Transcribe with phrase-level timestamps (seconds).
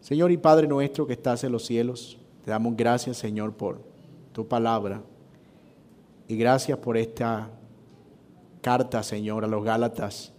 [0.00, 3.80] Señor y Padre nuestro que estás en los cielos, te damos gracias, Señor, por
[4.32, 5.02] tu palabra
[6.26, 7.50] y gracias por esta
[8.62, 10.32] carta, Señor, a los Gálatas,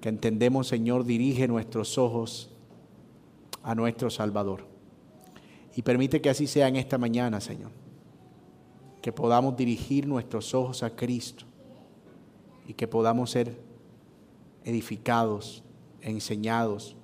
[0.00, 2.50] que entendemos, Señor, dirige nuestros ojos
[3.62, 4.64] a nuestro Salvador.
[5.76, 7.70] Y permite que así sea en esta mañana, Señor,
[9.02, 11.44] que podamos dirigir nuestros ojos a Cristo
[12.66, 13.56] y que podamos ser
[14.64, 15.62] edificados,
[16.00, 16.96] enseñados,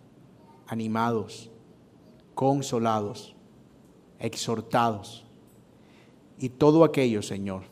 [0.66, 1.50] animados,
[2.34, 3.34] consolados,
[4.18, 5.26] exhortados
[6.38, 7.62] y todo aquello, Señor,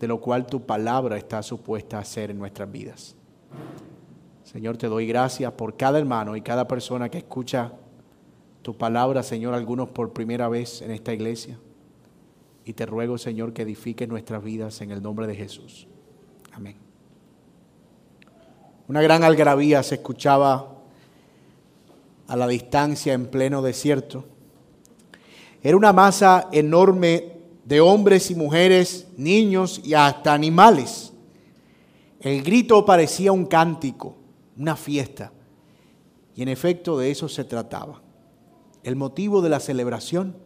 [0.00, 3.16] de lo cual tu palabra está supuesta a hacer en nuestras vidas.
[4.44, 7.72] Señor, te doy gracias por cada hermano y cada persona que escucha
[8.62, 11.58] tu palabra, Señor, algunos por primera vez en esta iglesia.
[12.64, 15.86] Y te ruego, Señor, que edifiques nuestras vidas en el nombre de Jesús.
[16.52, 16.76] Amén.
[18.88, 20.77] Una gran algarabía se escuchaba
[22.28, 24.24] a la distancia en pleno desierto.
[25.62, 27.32] Era una masa enorme
[27.64, 31.12] de hombres y mujeres, niños y hasta animales.
[32.20, 34.14] El grito parecía un cántico,
[34.56, 35.32] una fiesta.
[36.36, 38.00] Y en efecto de eso se trataba.
[38.82, 40.36] El motivo de la celebración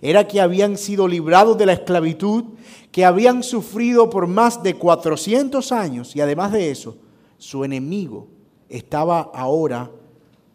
[0.00, 2.44] era que habían sido librados de la esclavitud,
[2.90, 6.96] que habían sufrido por más de 400 años y además de eso,
[7.38, 8.28] su enemigo
[8.68, 9.90] estaba ahora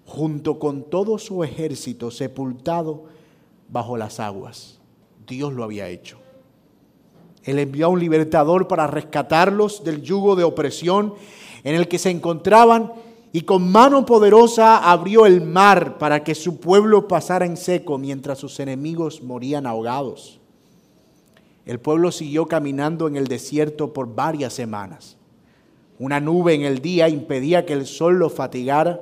[0.08, 3.04] junto con todo su ejército sepultado
[3.70, 4.80] bajo las aguas.
[5.28, 6.18] Dios lo había hecho.
[7.44, 11.14] Él envió a un libertador para rescatarlos del yugo de opresión
[11.64, 12.94] en el que se encontraban
[13.34, 18.40] y con mano poderosa abrió el mar para que su pueblo pasara en seco mientras
[18.40, 20.40] sus enemigos morían ahogados.
[21.66, 25.18] El pueblo siguió caminando en el desierto por varias semanas.
[26.00, 29.02] Una nube en el día impedía que el sol lo fatigara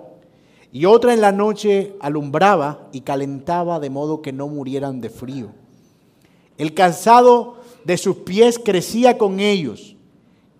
[0.75, 5.51] y otra en la noche alumbraba y calentaba de modo que no murieran de frío.
[6.57, 9.95] El cansado de sus pies crecía con ellos.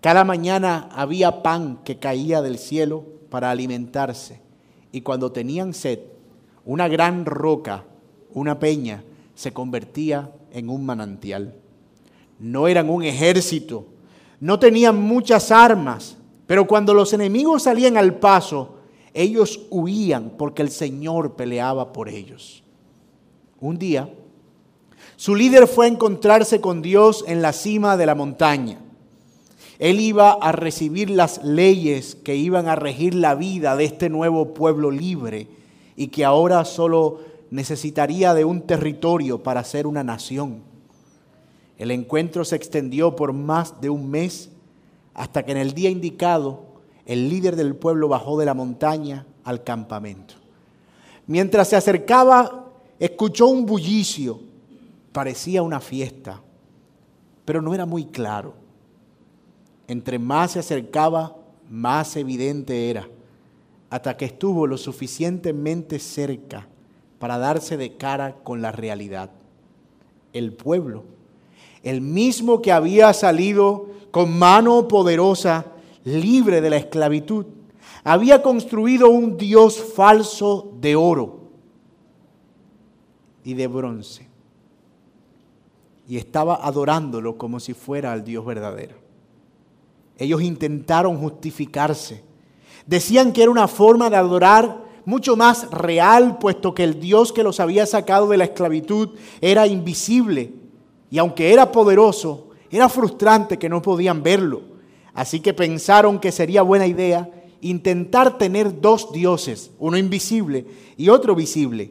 [0.00, 4.40] Cada mañana había pan que caía del cielo para alimentarse.
[4.90, 5.98] Y cuando tenían sed,
[6.64, 7.84] una gran roca,
[8.32, 9.04] una peña,
[9.34, 11.56] se convertía en un manantial.
[12.38, 13.84] No eran un ejército,
[14.40, 16.16] no tenían muchas armas,
[16.46, 18.75] pero cuando los enemigos salían al paso,
[19.16, 22.62] ellos huían porque el Señor peleaba por ellos.
[23.58, 24.12] Un día,
[25.16, 28.78] su líder fue a encontrarse con Dios en la cima de la montaña.
[29.78, 34.52] Él iba a recibir las leyes que iban a regir la vida de este nuevo
[34.52, 35.48] pueblo libre
[35.96, 40.62] y que ahora solo necesitaría de un territorio para ser una nación.
[41.78, 44.50] El encuentro se extendió por más de un mes
[45.14, 46.65] hasta que en el día indicado
[47.06, 50.34] el líder del pueblo bajó de la montaña al campamento.
[51.26, 52.66] Mientras se acercaba,
[52.98, 54.40] escuchó un bullicio
[55.16, 56.42] parecía una fiesta,
[57.46, 58.52] pero no era muy claro.
[59.88, 61.34] Entre más se acercaba,
[61.70, 63.08] más evidente era,
[63.88, 66.68] hasta que estuvo lo suficientemente cerca
[67.18, 69.30] para darse de cara con la realidad.
[70.34, 71.04] El pueblo,
[71.82, 75.64] el mismo que había salido con mano poderosa,
[76.06, 77.44] libre de la esclavitud,
[78.04, 81.50] había construido un dios falso de oro
[83.44, 84.26] y de bronce
[86.08, 88.94] y estaba adorándolo como si fuera al Dios verdadero.
[90.18, 92.22] Ellos intentaron justificarse.
[92.86, 97.42] Decían que era una forma de adorar mucho más real, puesto que el Dios que
[97.42, 100.52] los había sacado de la esclavitud era invisible.
[101.10, 104.75] Y aunque era poderoso, era frustrante que no podían verlo.
[105.16, 107.30] Así que pensaron que sería buena idea
[107.62, 110.66] intentar tener dos dioses, uno invisible
[110.98, 111.90] y otro visible.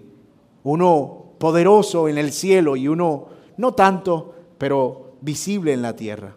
[0.64, 3.26] Uno poderoso en el cielo y uno
[3.58, 6.36] no tanto, pero visible en la tierra.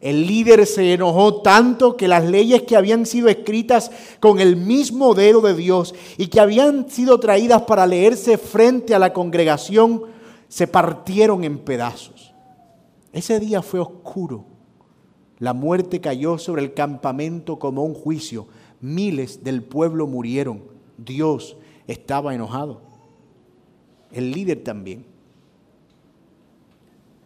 [0.00, 5.14] El líder se enojó tanto que las leyes que habían sido escritas con el mismo
[5.14, 10.04] dedo de Dios y que habían sido traídas para leerse frente a la congregación
[10.48, 12.32] se partieron en pedazos.
[13.12, 14.51] Ese día fue oscuro.
[15.42, 18.46] La muerte cayó sobre el campamento como un juicio.
[18.80, 20.62] Miles del pueblo murieron.
[20.96, 21.56] Dios
[21.88, 22.80] estaba enojado.
[24.12, 25.04] El líder también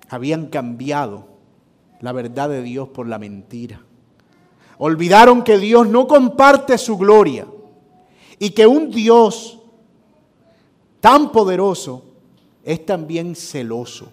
[0.09, 1.27] habían cambiado
[2.01, 3.83] la verdad de Dios por la mentira.
[4.79, 7.47] Olvidaron que Dios no comparte su gloria
[8.39, 9.59] y que un Dios
[11.01, 12.03] tan poderoso
[12.65, 14.11] es también celoso.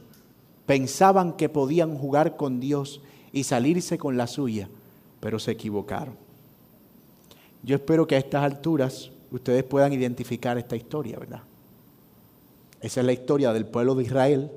[0.65, 2.99] Pensaban que podían jugar con Dios
[3.33, 4.69] y salirse con la suya,
[5.19, 6.15] pero se equivocaron.
[7.63, 11.41] Yo espero que a estas alturas ustedes puedan identificar esta historia, ¿verdad?
[12.79, 14.51] Esa es la historia del pueblo de Israel,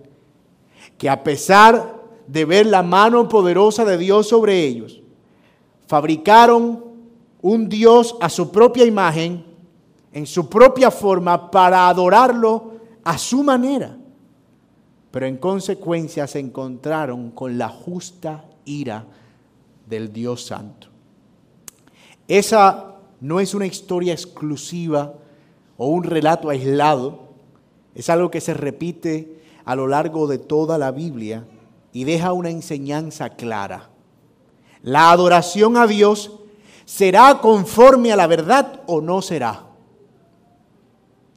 [0.99, 1.96] que a pesar
[2.26, 5.00] de ver la mano poderosa de Dios sobre ellos,
[5.87, 6.84] fabricaron
[7.40, 9.44] un Dios a su propia imagen,
[10.12, 12.72] en su propia forma, para adorarlo
[13.05, 13.96] a su manera.
[15.11, 19.06] Pero en consecuencia se encontraron con la justa ira
[19.86, 20.88] del Dios Santo.
[22.28, 25.14] Esa no es una historia exclusiva
[25.78, 27.26] o un relato aislado,
[27.94, 31.46] es algo que se repite a lo largo de toda la Biblia
[31.92, 33.88] y deja una enseñanza clara.
[34.82, 36.32] La adoración a Dios
[36.84, 39.64] será conforme a la verdad o no será.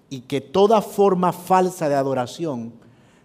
[0.10, 2.74] Y que toda forma falsa de adoración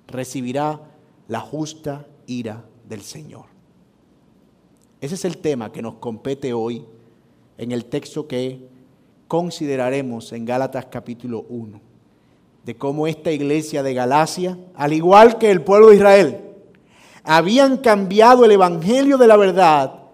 [0.06, 0.80] recibirá
[1.28, 3.53] la justa ira del Señor.
[5.04, 6.82] Ese es el tema que nos compete hoy
[7.58, 8.66] en el texto que
[9.28, 11.78] consideraremos en Gálatas capítulo 1,
[12.64, 16.40] de cómo esta iglesia de Galacia, al igual que el pueblo de Israel,
[17.22, 20.04] habían cambiado el evangelio de la verdad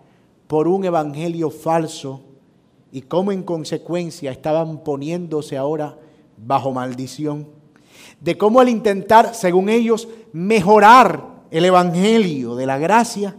[0.49, 2.23] por un evangelio falso
[2.91, 5.99] y cómo en consecuencia estaban poniéndose ahora
[6.37, 7.47] bajo maldición.
[8.21, 13.37] De cómo al intentar, según ellos, mejorar el evangelio de la gracia,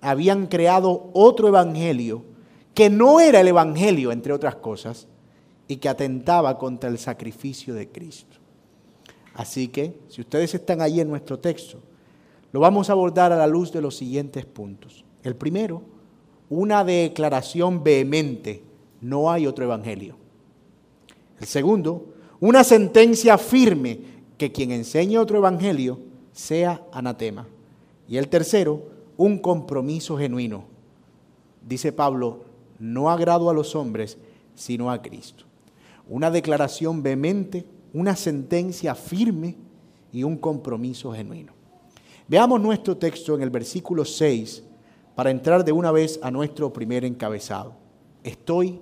[0.00, 2.24] habían creado otro evangelio
[2.78, 5.08] que no era el Evangelio, entre otras cosas,
[5.66, 8.36] y que atentaba contra el sacrificio de Cristo.
[9.34, 11.80] Así que, si ustedes están ahí en nuestro texto,
[12.52, 15.04] lo vamos a abordar a la luz de los siguientes puntos.
[15.24, 15.82] El primero,
[16.50, 18.62] una declaración vehemente,
[19.00, 20.14] no hay otro Evangelio.
[21.40, 23.98] El segundo, una sentencia firme,
[24.38, 25.98] que quien enseñe otro Evangelio
[26.32, 27.48] sea anatema.
[28.06, 30.64] Y el tercero, un compromiso genuino.
[31.60, 32.44] Dice Pablo,
[32.78, 34.16] no agrado a los hombres,
[34.54, 35.44] sino a Cristo.
[36.08, 39.56] Una declaración vehemente, una sentencia firme
[40.12, 41.52] y un compromiso genuino.
[42.28, 44.62] Veamos nuestro texto en el versículo 6
[45.16, 47.74] para entrar de una vez a nuestro primer encabezado.
[48.22, 48.80] Estoy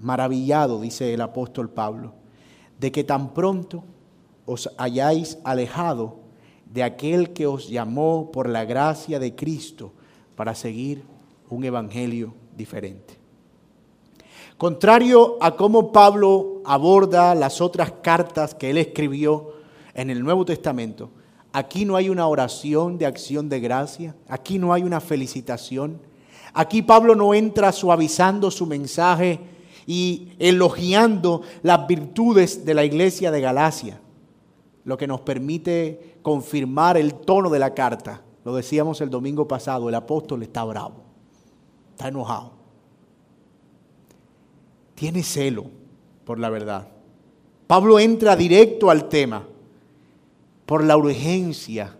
[0.00, 2.12] maravillado, dice el apóstol Pablo,
[2.80, 3.84] de que tan pronto
[4.46, 6.25] os hayáis alejado
[6.72, 9.92] de aquel que os llamó por la gracia de Cristo
[10.34, 11.02] para seguir
[11.48, 13.16] un evangelio diferente.
[14.58, 19.52] Contrario a cómo Pablo aborda las otras cartas que él escribió
[19.94, 21.10] en el Nuevo Testamento,
[21.52, 26.00] aquí no hay una oración de acción de gracia, aquí no hay una felicitación,
[26.54, 29.40] aquí Pablo no entra suavizando su mensaje
[29.86, 34.00] y elogiando las virtudes de la iglesia de Galacia,
[34.86, 38.22] lo que nos permite confirmar el tono de la carta.
[38.42, 41.02] Lo decíamos el domingo pasado, el apóstol está bravo,
[41.90, 42.56] está enojado
[44.96, 45.66] tiene celo
[46.24, 46.88] por la verdad.
[47.68, 49.46] Pablo entra directo al tema
[50.64, 51.94] por la urgencia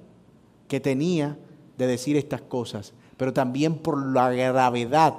[0.67, 1.39] que tenía
[1.79, 5.15] de decir estas cosas, pero también por la gravedad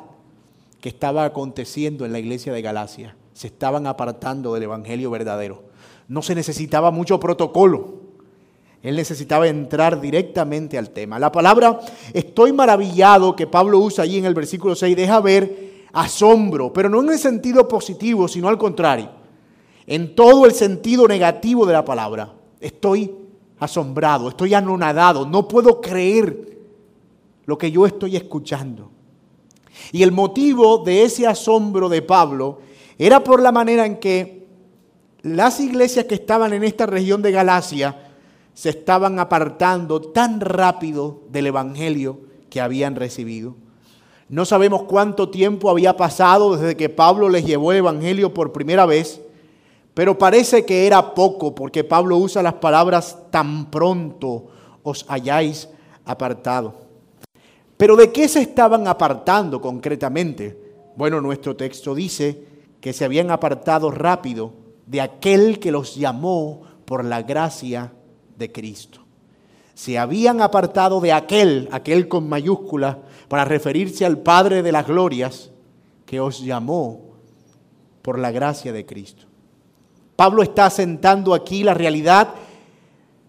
[0.81, 3.15] que estaba aconteciendo en la iglesia de Galacia.
[3.33, 5.63] Se estaban apartando del Evangelio verdadero.
[6.07, 8.07] No se necesitaba mucho protocolo.
[8.81, 11.19] Él necesitaba entrar directamente al tema.
[11.19, 11.79] La palabra
[12.13, 17.01] estoy maravillado que Pablo usa allí en el versículo 6 deja ver asombro, pero no
[17.01, 19.09] en el sentido positivo, sino al contrario,
[19.87, 22.33] en todo el sentido negativo de la palabra.
[22.59, 23.13] Estoy
[23.59, 26.57] asombrado, estoy anonadado, no puedo creer
[27.45, 28.91] lo que yo estoy escuchando.
[29.91, 32.59] Y el motivo de ese asombro de Pablo
[32.97, 34.46] era por la manera en que
[35.21, 38.07] las iglesias que estaban en esta región de Galacia
[38.53, 42.19] se estaban apartando tan rápido del Evangelio
[42.49, 43.55] que habían recibido.
[44.29, 48.85] No sabemos cuánto tiempo había pasado desde que Pablo les llevó el Evangelio por primera
[48.85, 49.21] vez,
[49.93, 54.47] pero parece que era poco porque Pablo usa las palabras tan pronto
[54.83, 55.69] os hayáis
[56.05, 56.75] apartado.
[57.77, 60.57] Pero ¿de qué se estaban apartando concretamente?
[60.95, 62.43] Bueno, nuestro texto dice
[62.81, 67.93] que se habían apartado rápido de aquel que los llamó por la gracia
[68.37, 69.01] de Cristo.
[69.75, 75.51] Se habían apartado de aquel, aquel con mayúscula, para referirse al Padre de las Glorias
[76.05, 77.13] que os llamó
[78.01, 79.25] por la gracia de Cristo.
[80.15, 82.33] Pablo está asentando aquí la realidad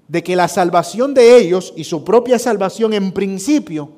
[0.06, 3.90] de que la salvación de ellos y su propia salvación en principio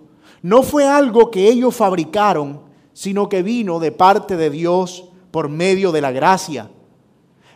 [0.43, 2.62] no fue algo que ellos fabricaron,
[2.93, 6.71] sino que vino de parte de Dios por medio de la gracia.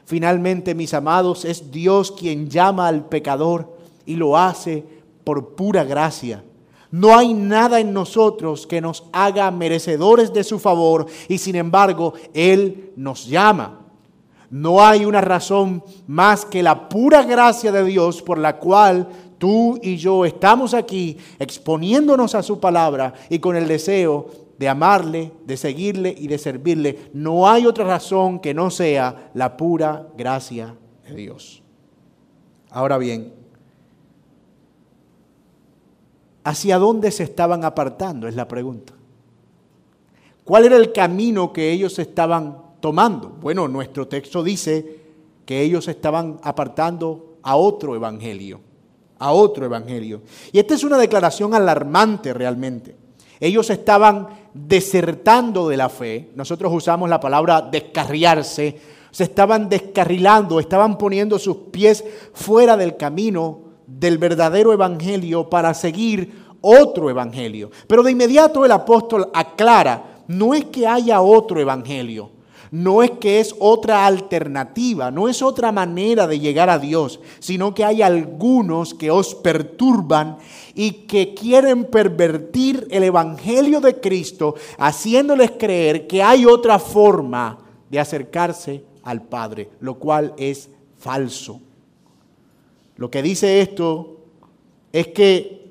[0.06, 4.84] Finalmente, mis amados, es Dios quien llama al pecador y lo hace
[5.24, 6.44] por pura gracia.
[6.90, 12.14] No hay nada en nosotros que nos haga merecedores de su favor y sin embargo
[12.32, 13.80] Él nos llama.
[14.50, 19.08] No hay una razón más que la pura gracia de Dios por la cual
[19.38, 25.32] tú y yo estamos aquí exponiéndonos a su palabra y con el deseo de amarle,
[25.44, 27.10] de seguirle y de servirle.
[27.12, 31.62] No hay otra razón que no sea la pura gracia de Dios.
[32.70, 33.32] Ahora bien,
[36.42, 38.28] ¿hacia dónde se estaban apartando?
[38.28, 38.92] Es la pregunta.
[40.44, 43.30] ¿Cuál era el camino que ellos estaban tomando?
[43.40, 45.00] Bueno, nuestro texto dice
[45.46, 48.60] que ellos estaban apartando a otro evangelio,
[49.18, 50.22] a otro evangelio.
[50.52, 53.03] Y esta es una declaración alarmante realmente.
[53.44, 56.30] Ellos estaban desertando de la fe.
[56.34, 58.80] Nosotros usamos la palabra descarriarse.
[59.10, 66.42] Se estaban descarrilando, estaban poniendo sus pies fuera del camino del verdadero evangelio para seguir
[66.62, 67.70] otro evangelio.
[67.86, 72.30] Pero de inmediato el apóstol aclara no es que haya otro evangelio,
[72.74, 77.72] no es que es otra alternativa, no es otra manera de llegar a Dios, sino
[77.72, 80.38] que hay algunos que os perturban
[80.74, 88.00] y que quieren pervertir el evangelio de Cristo, haciéndoles creer que hay otra forma de
[88.00, 91.60] acercarse al Padre, lo cual es falso.
[92.96, 94.16] Lo que dice esto
[94.92, 95.70] es que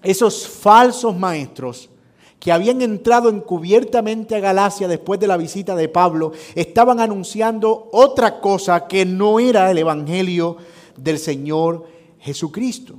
[0.00, 1.90] esos falsos maestros
[2.38, 8.40] que habían entrado encubiertamente a Galacia después de la visita de Pablo, estaban anunciando otra
[8.40, 10.56] cosa que no era el Evangelio
[10.96, 11.86] del Señor
[12.18, 12.94] Jesucristo.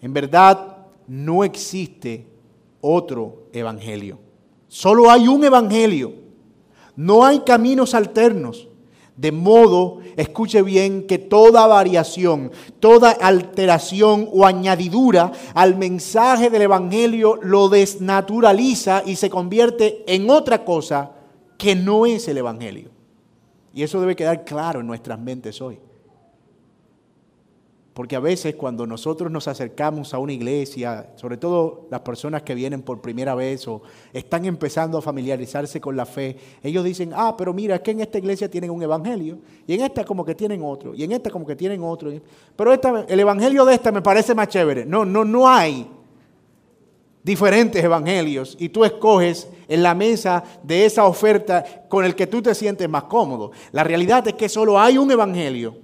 [0.00, 2.26] En verdad, no existe
[2.80, 4.18] otro Evangelio.
[4.68, 6.12] Solo hay un Evangelio.
[6.96, 8.68] No hay caminos alternos.
[9.16, 17.38] De modo, escuche bien, que toda variación, toda alteración o añadidura al mensaje del Evangelio
[17.40, 21.12] lo desnaturaliza y se convierte en otra cosa
[21.56, 22.90] que no es el Evangelio.
[23.72, 25.78] Y eso debe quedar claro en nuestras mentes hoy.
[27.94, 32.52] Porque a veces cuando nosotros nos acercamos a una iglesia, sobre todo las personas que
[32.52, 33.82] vienen por primera vez o
[34.12, 38.00] están empezando a familiarizarse con la fe, ellos dicen, ah, pero mira, es que en
[38.00, 41.30] esta iglesia tienen un evangelio, y en esta como que tienen otro, y en esta
[41.30, 42.12] como que tienen otro.
[42.56, 44.84] Pero esta, el evangelio de esta me parece más chévere.
[44.84, 45.88] No, no, no hay
[47.22, 52.42] diferentes evangelios y tú escoges en la mesa de esa oferta con el que tú
[52.42, 53.52] te sientes más cómodo.
[53.70, 55.83] La realidad es que solo hay un evangelio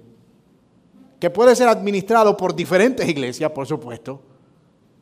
[1.20, 4.20] que puede ser administrado por diferentes iglesias, por supuesto,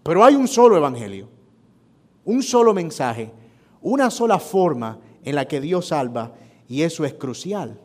[0.03, 1.29] pero hay un solo evangelio,
[2.25, 3.31] un solo mensaje,
[3.81, 6.35] una sola forma en la que Dios salva
[6.69, 7.79] y eso es crucial.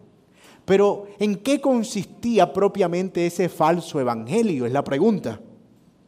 [0.65, 4.65] Pero ¿en qué consistía propiamente ese falso evangelio?
[4.65, 5.39] Es la pregunta.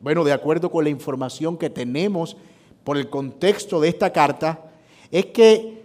[0.02, 2.38] Bueno, de acuerdo con la información que tenemos
[2.84, 4.72] por el contexto de esta carta,
[5.12, 5.85] es que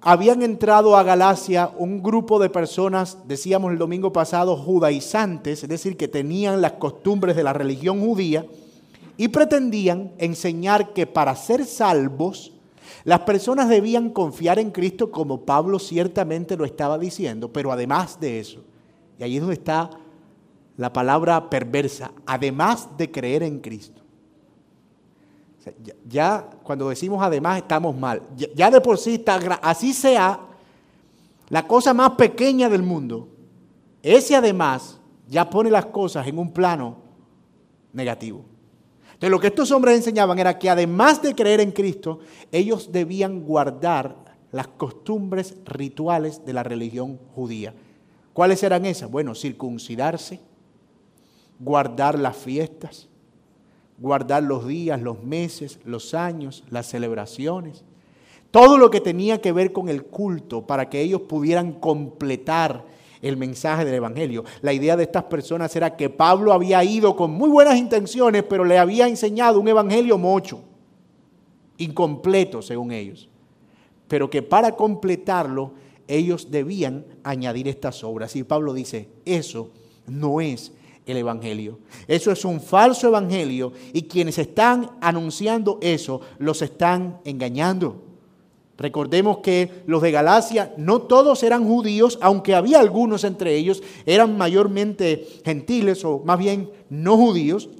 [0.00, 5.96] habían entrado a Galacia un grupo de personas, decíamos el domingo pasado, judaizantes, es decir,
[5.96, 8.46] que tenían las costumbres de la religión judía
[9.16, 12.52] y pretendían enseñar que para ser salvos,
[13.04, 18.40] las personas debían confiar en Cristo como Pablo ciertamente lo estaba diciendo, pero además de
[18.40, 18.60] eso,
[19.18, 19.90] y ahí es donde está
[20.76, 23.95] la palabra perversa, además de creer en Cristo.
[26.08, 28.22] Ya cuando decimos además estamos mal.
[28.54, 30.40] Ya de por sí está, así sea
[31.48, 33.28] la cosa más pequeña del mundo,
[34.02, 36.96] ese además ya pone las cosas en un plano
[37.92, 38.44] negativo.
[39.06, 42.20] Entonces lo que estos hombres enseñaban era que además de creer en Cristo,
[42.52, 44.14] ellos debían guardar
[44.52, 47.74] las costumbres rituales de la religión judía.
[48.32, 49.10] ¿Cuáles eran esas?
[49.10, 50.40] Bueno, circuncidarse,
[51.58, 53.08] guardar las fiestas,
[53.98, 57.84] guardar los días, los meses, los años, las celebraciones,
[58.50, 62.84] todo lo que tenía que ver con el culto para que ellos pudieran completar
[63.22, 64.44] el mensaje del Evangelio.
[64.62, 68.64] La idea de estas personas era que Pablo había ido con muy buenas intenciones, pero
[68.64, 70.60] le había enseñado un Evangelio mocho,
[71.78, 73.28] incompleto según ellos,
[74.08, 75.72] pero que para completarlo
[76.08, 78.36] ellos debían añadir estas obras.
[78.36, 79.70] Y Pablo dice, eso
[80.06, 80.72] no es
[81.06, 81.78] el Evangelio.
[82.06, 88.02] Eso es un falso Evangelio y quienes están anunciando eso los están engañando.
[88.78, 94.36] Recordemos que los de Galacia no todos eran judíos, aunque había algunos entre ellos, eran
[94.36, 97.70] mayormente gentiles o más bien no judíos.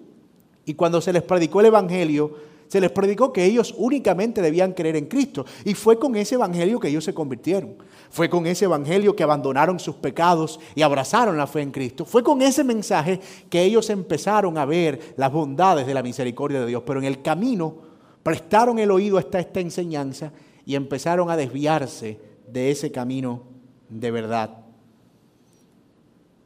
[0.65, 2.35] Y cuando se les predicó el Evangelio,
[2.69, 5.45] se les predicó que ellos únicamente debían creer en Cristo.
[5.65, 7.77] Y fue con ese Evangelio que ellos se convirtieron.
[8.11, 12.05] Fue con ese evangelio que abandonaron sus pecados y abrazaron la fe en Cristo.
[12.05, 13.21] Fue con ese mensaje
[13.51, 16.83] que ellos empezaron a ver las bondades de la misericordia de Dios.
[16.87, 17.75] Pero en el camino
[18.23, 20.33] prestaron el oído a esta, esta enseñanza
[20.65, 23.43] y empezaron a desviarse de ese camino
[23.89, 24.59] de verdad.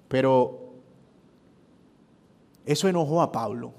[0.09, 0.75] Pero
[2.64, 3.73] eso enojó a Pablo.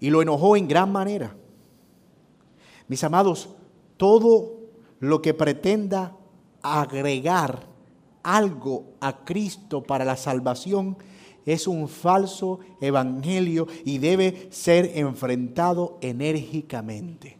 [0.00, 1.34] Y lo enojó en gran manera.
[2.88, 3.48] Mis amados,
[3.96, 4.56] todo
[5.00, 6.16] lo que pretenda
[6.66, 7.66] agregar
[8.22, 10.96] algo a Cristo para la salvación
[11.46, 17.38] es un falso evangelio y debe ser enfrentado enérgicamente.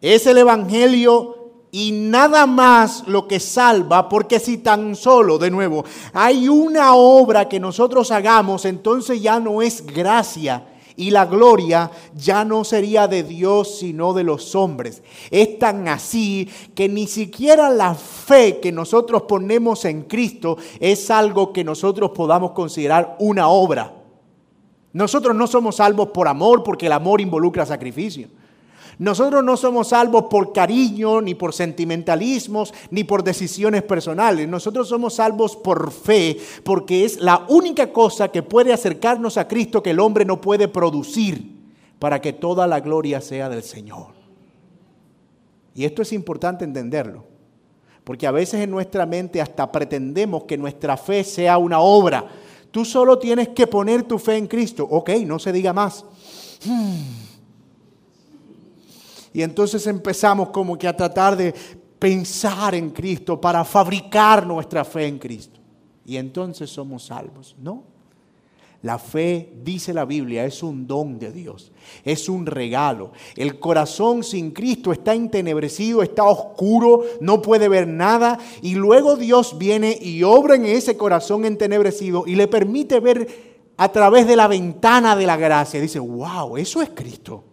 [0.00, 5.84] Es el evangelio y nada más lo que salva, porque si tan solo, de nuevo,
[6.12, 10.66] hay una obra que nosotros hagamos, entonces ya no es gracia,
[11.02, 15.02] y la gloria ya no sería de Dios sino de los hombres.
[15.32, 21.52] Es tan así que ni siquiera la fe que nosotros ponemos en Cristo es algo
[21.52, 23.92] que nosotros podamos considerar una obra.
[24.92, 28.28] Nosotros no somos salvos por amor porque el amor involucra sacrificio.
[28.98, 34.48] Nosotros no somos salvos por cariño, ni por sentimentalismos, ni por decisiones personales.
[34.48, 39.82] Nosotros somos salvos por fe, porque es la única cosa que puede acercarnos a Cristo
[39.82, 41.56] que el hombre no puede producir
[41.98, 44.08] para que toda la gloria sea del Señor.
[45.74, 47.24] Y esto es importante entenderlo,
[48.04, 52.26] porque a veces en nuestra mente hasta pretendemos que nuestra fe sea una obra.
[52.70, 54.86] Tú solo tienes que poner tu fe en Cristo.
[54.90, 56.04] Ok, no se diga más.
[56.64, 57.31] Hmm.
[59.32, 61.54] Y entonces empezamos como que a tratar de
[61.98, 65.60] pensar en Cristo para fabricar nuestra fe en Cristo.
[66.04, 67.54] Y entonces somos salvos.
[67.60, 67.84] No.
[68.82, 71.70] La fe, dice la Biblia, es un don de Dios,
[72.04, 73.12] es un regalo.
[73.36, 78.40] El corazón sin Cristo está entenebrecido, está oscuro, no puede ver nada.
[78.60, 83.92] Y luego Dios viene y obra en ese corazón entenebrecido y le permite ver a
[83.92, 85.80] través de la ventana de la gracia.
[85.80, 87.44] Dice, wow, eso es Cristo.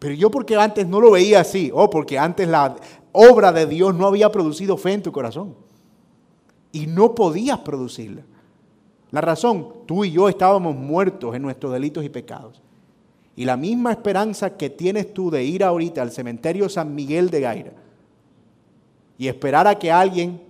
[0.00, 2.74] Pero yo porque antes no lo veía así, o porque antes la
[3.12, 5.54] obra de Dios no había producido fe en tu corazón.
[6.72, 8.22] Y no podías producirla.
[9.10, 12.62] La razón, tú y yo estábamos muertos en nuestros delitos y pecados.
[13.36, 17.40] Y la misma esperanza que tienes tú de ir ahorita al cementerio San Miguel de
[17.40, 17.72] Gaira
[19.18, 20.40] y esperar a que alguien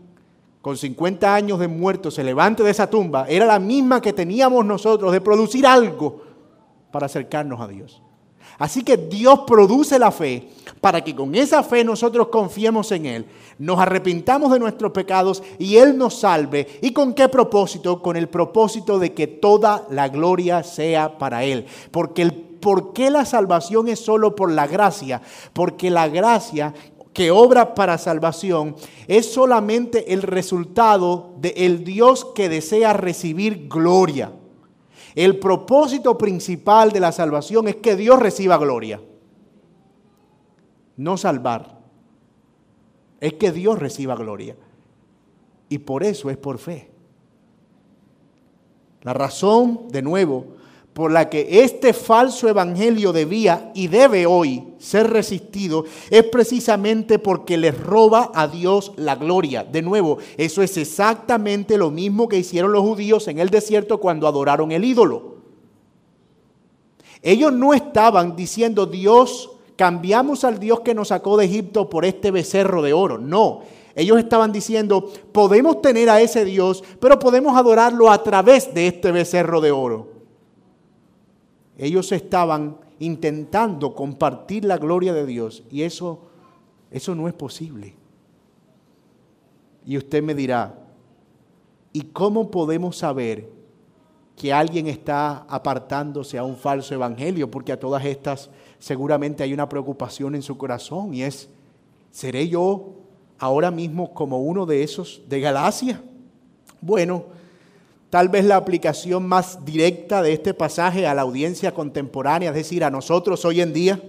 [0.62, 4.64] con 50 años de muerto se levante de esa tumba, era la misma que teníamos
[4.64, 6.22] nosotros de producir algo
[6.92, 8.03] para acercarnos a Dios.
[8.61, 10.49] Así que Dios produce la fe
[10.81, 13.27] para que con esa fe nosotros confiemos en Él,
[13.59, 16.79] nos arrepintamos de nuestros pecados y Él nos salve.
[16.81, 18.01] ¿Y con qué propósito?
[18.01, 21.66] Con el propósito de que toda la gloria sea para Él.
[21.90, 22.51] Porque el
[23.11, 26.75] la salvación es solo por la gracia, porque la gracia
[27.12, 28.77] que obra para salvación
[29.09, 34.33] es solamente el resultado del el Dios que desea recibir gloria.
[35.14, 39.01] El propósito principal de la salvación es que Dios reciba gloria.
[40.96, 41.79] No salvar.
[43.20, 44.57] Es que Dios reciba gloria.
[45.68, 46.90] Y por eso es por fe.
[49.03, 50.46] La razón, de nuevo,
[50.92, 57.59] por la que este falso evangelio debía y debe hoy ser resistido es precisamente porque
[57.59, 59.62] les roba a Dios la gloria.
[59.62, 64.27] De nuevo, eso es exactamente lo mismo que hicieron los judíos en el desierto cuando
[64.27, 65.37] adoraron el ídolo.
[67.23, 72.31] Ellos no estaban diciendo, Dios, cambiamos al Dios que nos sacó de Egipto por este
[72.31, 73.19] becerro de oro.
[73.19, 73.61] No,
[73.95, 79.12] ellos estaban diciendo, podemos tener a ese Dios, pero podemos adorarlo a través de este
[79.12, 80.09] becerro de oro.
[81.77, 86.20] Ellos estaban intentando compartir la gloria de Dios y eso,
[86.90, 87.94] eso no es posible.
[89.84, 90.78] Y usted me dirá,
[91.92, 93.50] ¿y cómo podemos saber
[94.36, 97.50] que alguien está apartándose a un falso evangelio?
[97.50, 101.48] Porque a todas estas seguramente hay una preocupación en su corazón y es,
[102.10, 102.96] ¿seré yo
[103.38, 106.02] ahora mismo como uno de esos de Galacia?
[106.82, 107.24] Bueno,
[108.11, 112.83] Tal vez la aplicación más directa de este pasaje a la audiencia contemporánea, es decir,
[112.83, 114.03] a nosotros hoy en día,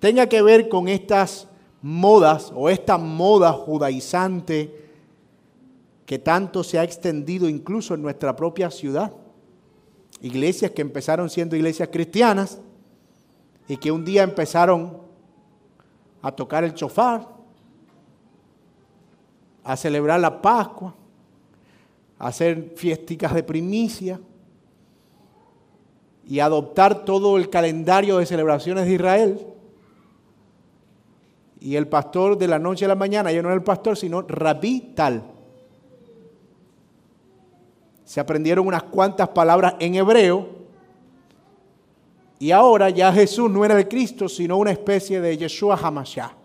[0.00, 1.46] tenga que ver con estas
[1.82, 4.88] modas o esta moda judaizante
[6.04, 9.12] que tanto se ha extendido incluso en nuestra propia ciudad.
[10.20, 12.58] Iglesias que empezaron siendo iglesias cristianas
[13.68, 14.98] y que un día empezaron
[16.20, 17.28] a tocar el chofar,
[19.62, 20.96] a celebrar la Pascua,
[22.20, 24.20] hacer fiesticas de primicia
[26.28, 29.46] y adoptar todo el calendario de celebraciones de Israel.
[31.58, 34.22] Y el pastor de la noche a la mañana, ya no era el pastor, sino
[34.22, 35.22] rabí tal.
[38.04, 40.60] Se aprendieron unas cuantas palabras en hebreo
[42.38, 46.39] y ahora ya Jesús no era el Cristo, sino una especie de Yeshua Hamashah.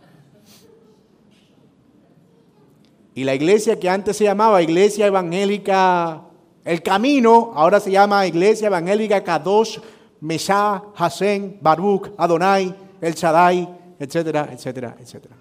[3.15, 6.21] Y la iglesia que antes se llamaba Iglesia Evangélica
[6.65, 9.80] El Camino, ahora se llama Iglesia Evangélica Kadosh,
[10.19, 15.36] Meshá, Hasén, Baruch, Adonai, El Shaddai, etcétera, etcétera, etcétera.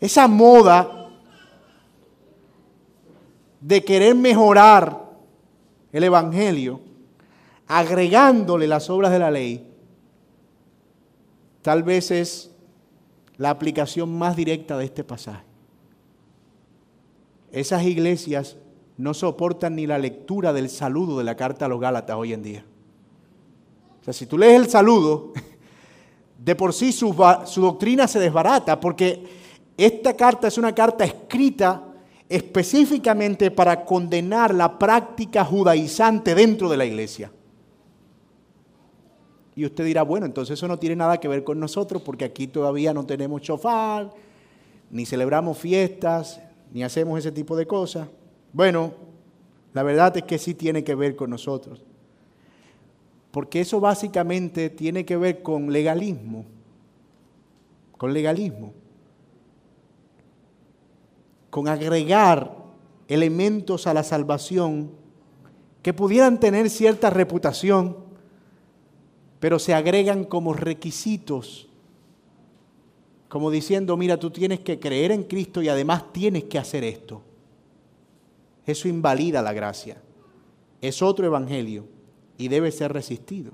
[0.00, 1.10] Esa moda
[3.60, 5.12] de querer mejorar
[5.92, 6.80] el Evangelio,
[7.68, 9.64] agregándole las obras de la ley,
[11.62, 12.50] tal vez es
[13.36, 15.53] la aplicación más directa de este pasaje.
[17.54, 18.56] Esas iglesias
[18.96, 22.42] no soportan ni la lectura del saludo de la carta a los Gálatas hoy en
[22.42, 22.64] día.
[24.00, 25.32] O sea, si tú lees el saludo,
[26.38, 27.14] de por sí su,
[27.46, 29.24] su doctrina se desbarata, porque
[29.76, 31.80] esta carta es una carta escrita
[32.28, 37.30] específicamente para condenar la práctica judaizante dentro de la iglesia.
[39.54, 42.48] Y usted dirá, bueno, entonces eso no tiene nada que ver con nosotros porque aquí
[42.48, 44.10] todavía no tenemos chofar,
[44.90, 46.40] ni celebramos fiestas,
[46.74, 48.08] ni hacemos ese tipo de cosas.
[48.52, 48.92] Bueno,
[49.72, 51.84] la verdad es que sí tiene que ver con nosotros.
[53.30, 56.44] Porque eso básicamente tiene que ver con legalismo.
[57.96, 58.74] Con legalismo.
[61.48, 62.56] Con agregar
[63.06, 64.90] elementos a la salvación
[65.80, 67.98] que pudieran tener cierta reputación,
[69.38, 71.68] pero se agregan como requisitos
[73.34, 77.20] como diciendo, mira, tú tienes que creer en Cristo y además tienes que hacer esto.
[78.64, 79.96] Eso invalida la gracia.
[80.80, 81.84] Es otro evangelio
[82.38, 83.50] y debe ser resistido.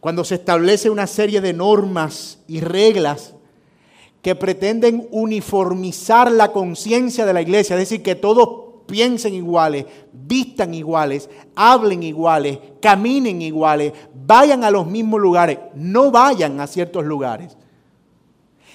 [0.00, 3.36] Cuando se establece una serie de normas y reglas
[4.20, 10.74] que pretenden uniformizar la conciencia de la iglesia, es decir, que todos piensen iguales, vistan
[10.74, 17.56] iguales, hablen iguales, caminen iguales, vayan a los mismos lugares, no vayan a ciertos lugares.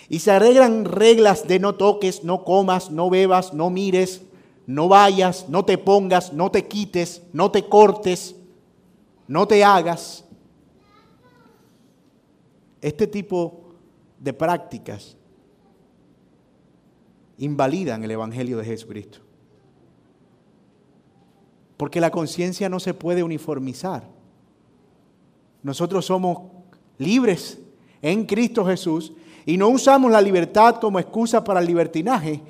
[0.09, 4.21] Y se arreglan reglas de no toques, no comas, no bebas, no mires,
[4.65, 8.35] no vayas, no te pongas, no te quites, no te cortes,
[9.27, 10.23] no te hagas.
[12.81, 13.75] Este tipo
[14.19, 15.17] de prácticas
[17.37, 19.19] invalidan el Evangelio de Jesucristo.
[21.75, 24.03] Porque la conciencia no se puede uniformizar.
[25.61, 26.51] Nosotros somos
[26.97, 27.59] libres
[28.01, 29.13] en Cristo Jesús
[29.47, 32.41] y no usamos la libertad como excusa para el libertinaje,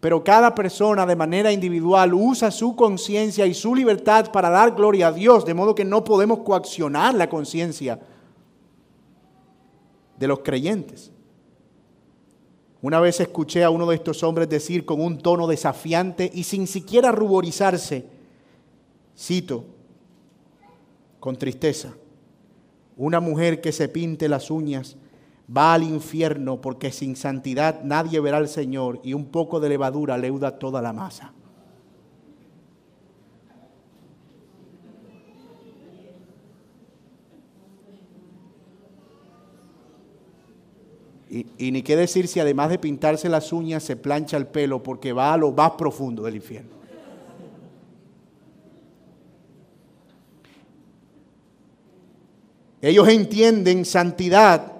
[0.00, 5.06] pero cada persona de manera individual usa su conciencia y su libertad para dar gloria
[5.06, 8.00] a Dios, de modo que no podemos coaccionar la conciencia
[10.18, 11.12] de los creyentes.
[12.82, 16.66] Una vez escuché a uno de estos hombres decir con un tono desafiante y sin
[16.66, 18.06] siquiera ruborizarse,
[19.16, 19.64] cito,
[21.20, 21.94] con tristeza,
[22.96, 24.96] una mujer que se pinte las uñas
[25.54, 30.16] va al infierno porque sin santidad nadie verá al Señor y un poco de levadura
[30.18, 31.32] leuda toda la masa.
[41.58, 45.12] Y, ni qué decir si además de pintarse las uñas se plancha el pelo porque
[45.12, 46.70] va a lo más profundo del infierno.
[52.80, 54.73] Ellos entienden santidad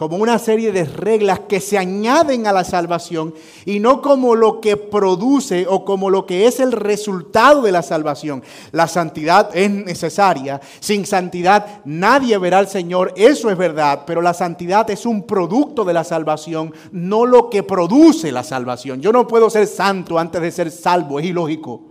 [0.00, 3.34] como una serie de reglas que se añaden a la salvación
[3.66, 7.82] y no como lo que produce o como lo que es el resultado de la
[7.82, 8.42] salvación.
[8.72, 10.58] La santidad es necesaria.
[10.80, 15.84] Sin santidad nadie verá al Señor, eso es verdad, pero la santidad es un producto
[15.84, 19.02] de la salvación, no lo que produce la salvación.
[19.02, 21.82] Yo no puedo ser santo antes de ser salvo, es ilógico.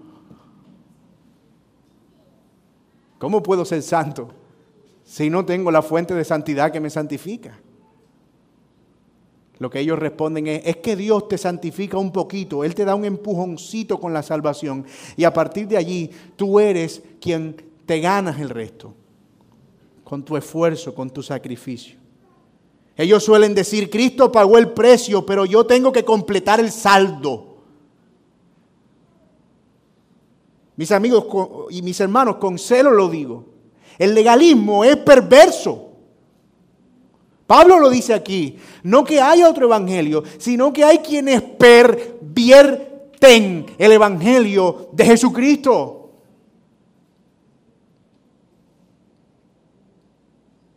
[3.19, 4.29] ¿Cómo puedo ser santo
[5.03, 7.59] si no tengo la fuente de santidad que me santifica?
[9.59, 12.95] Lo que ellos responden es, es que Dios te santifica un poquito, Él te da
[12.95, 14.85] un empujoncito con la salvación
[15.17, 18.93] y a partir de allí tú eres quien te ganas el resto,
[20.03, 21.97] con tu esfuerzo, con tu sacrificio.
[22.95, 27.57] Ellos suelen decir, Cristo pagó el precio, pero yo tengo que completar el saldo.
[30.75, 31.25] Mis amigos
[31.69, 33.45] y mis hermanos, con celo lo digo,
[33.97, 35.88] el legalismo es perverso.
[37.49, 42.85] Pablo lo dice aquí, no que haya otro evangelio, sino que hay quienes pervierten
[43.75, 46.11] el evangelio de Jesucristo.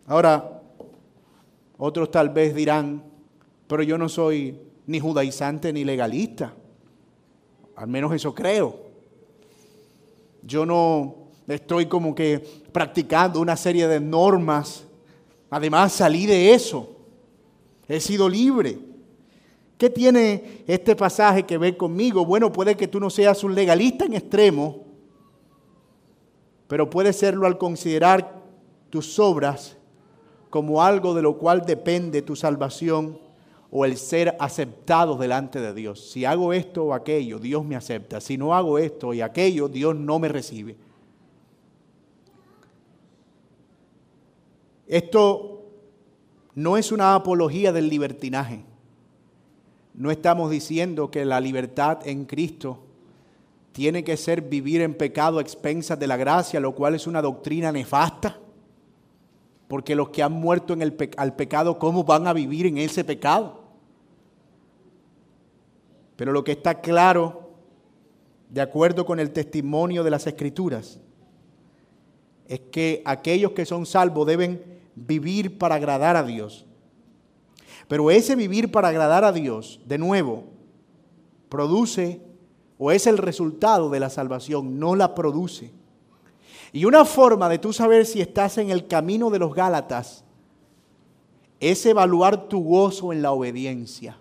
[0.07, 0.63] Ahora,
[1.77, 3.05] otros tal vez dirán,
[3.67, 6.55] pero yo no soy ni judaizante ni legalista.
[7.77, 8.81] Al menos eso creo.
[10.43, 12.39] Yo no estoy como que
[12.73, 14.87] practicando una serie de normas
[15.53, 16.97] Además salí de eso.
[17.87, 18.79] He sido libre.
[19.77, 22.25] ¿Qué tiene este pasaje que ver conmigo?
[22.25, 24.85] Bueno, puede que tú no seas un legalista en extremo,
[26.69, 28.41] pero puede serlo al considerar
[28.89, 29.77] tus obras
[30.49, 33.19] como algo de lo cual depende tu salvación
[33.71, 36.13] o el ser aceptado delante de Dios.
[36.13, 38.23] Si hago esto o aquello, Dios me acepta.
[38.23, 40.77] Si no hago esto y aquello, Dios no me recibe.
[44.93, 45.65] Esto
[46.55, 48.63] no es una apología del libertinaje.
[49.95, 52.79] No estamos diciendo que la libertad en Cristo
[53.73, 57.23] tiene que ser vivir en pecado a expensas de la gracia, lo cual es una
[57.23, 58.39] doctrina nefasta.
[59.67, 63.03] Porque los que han muerto en el al pecado, ¿cómo van a vivir en ese
[63.03, 63.63] pecado?
[66.17, 67.49] Pero lo que está claro,
[68.51, 71.01] de acuerdo con el testimonio de las Escrituras,
[72.47, 76.67] es que aquellos que son salvos deben vivir para agradar a Dios.
[77.89, 80.45] Pero ese vivir para agradar a Dios, de nuevo,
[81.49, 82.23] produce
[82.79, 85.73] o es el resultado de la salvación, no la produce.
[86.73, 90.25] Y una forma de tú saber si estás en el camino de los Gálatas
[91.61, 94.17] es evaluar tu gozo en la obediencia.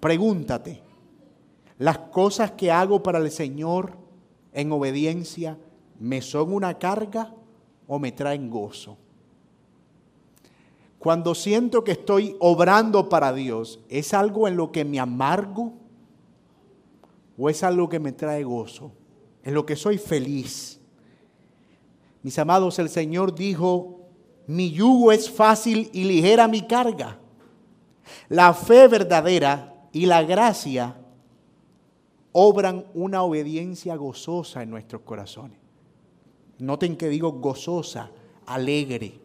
[0.00, 0.82] Pregúntate,
[1.78, 3.96] ¿las cosas que hago para el Señor
[4.52, 5.58] en obediencia
[6.00, 7.34] me son una carga
[7.86, 8.98] o me traen gozo?
[11.04, 15.74] Cuando siento que estoy obrando para Dios, ¿es algo en lo que me amargo
[17.36, 18.90] o es algo que me trae gozo?
[19.42, 20.80] En lo que soy feliz.
[22.22, 24.00] Mis amados, el Señor dijo,
[24.46, 27.18] mi yugo es fácil y ligera mi carga.
[28.30, 30.96] La fe verdadera y la gracia
[32.32, 35.58] obran una obediencia gozosa en nuestros corazones.
[36.60, 38.10] Noten que digo gozosa,
[38.46, 39.23] alegre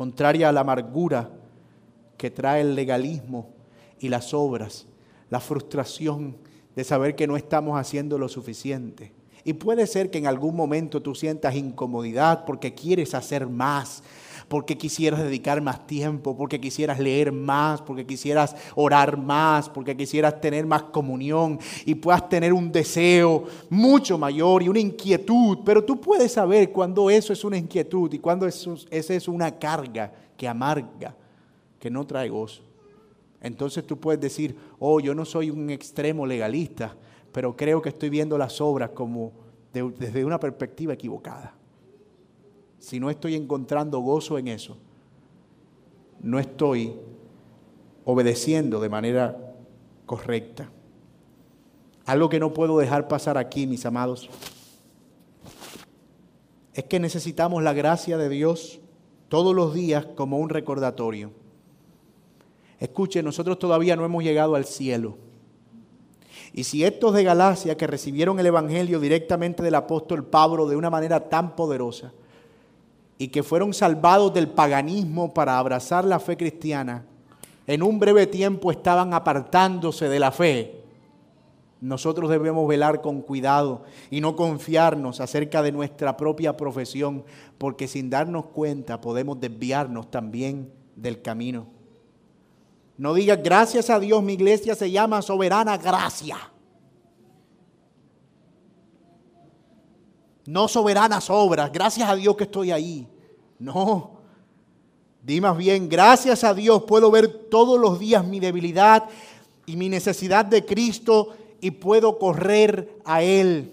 [0.00, 1.28] contraria a la amargura
[2.16, 3.50] que trae el legalismo
[3.98, 4.86] y las obras,
[5.28, 6.38] la frustración
[6.74, 9.12] de saber que no estamos haciendo lo suficiente.
[9.44, 14.02] Y puede ser que en algún momento tú sientas incomodidad porque quieres hacer más,
[14.50, 20.40] porque quisieras dedicar más tiempo, porque quisieras leer más, porque quisieras orar más, porque quisieras
[20.40, 25.58] tener más comunión y puedas tener un deseo mucho mayor y una inquietud.
[25.64, 29.56] Pero tú puedes saber cuando eso es una inquietud y cuando eso, esa es una
[29.56, 31.14] carga que amarga,
[31.78, 32.62] que no trae gozo.
[33.40, 36.96] Entonces tú puedes decir, oh, yo no soy un extremo legalista,
[37.30, 39.30] pero creo que estoy viendo las obras como
[39.72, 41.59] desde una perspectiva equivocada
[42.80, 44.76] si no estoy encontrando gozo en eso,
[46.20, 46.94] no estoy
[48.04, 49.54] obedeciendo de manera
[50.06, 50.70] correcta.
[52.06, 54.28] Algo que no puedo dejar pasar aquí, mis amados,
[56.74, 58.80] es que necesitamos la gracia de Dios
[59.28, 61.30] todos los días como un recordatorio.
[62.78, 65.18] Escuche, nosotros todavía no hemos llegado al cielo.
[66.54, 70.88] Y si estos de Galacia que recibieron el Evangelio directamente del apóstol Pablo de una
[70.88, 72.12] manera tan poderosa,
[73.20, 77.04] y que fueron salvados del paganismo para abrazar la fe cristiana,
[77.66, 80.80] en un breve tiempo estaban apartándose de la fe.
[81.82, 87.22] Nosotros debemos velar con cuidado y no confiarnos acerca de nuestra propia profesión,
[87.58, 91.66] porque sin darnos cuenta podemos desviarnos también del camino.
[92.96, 96.49] No digas, gracias a Dios mi iglesia se llama soberana gracia.
[100.50, 103.06] No soberanas obras, gracias a Dios que estoy ahí.
[103.60, 104.18] No,
[105.22, 109.08] di más bien, gracias a Dios puedo ver todos los días mi debilidad
[109.64, 113.72] y mi necesidad de Cristo y puedo correr a Él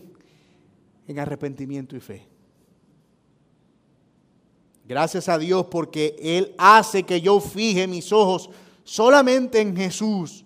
[1.07, 2.27] en arrepentimiento y fe.
[4.85, 8.51] Gracias a Dios porque Él hace que yo fije mis ojos
[8.83, 10.45] solamente en Jesús.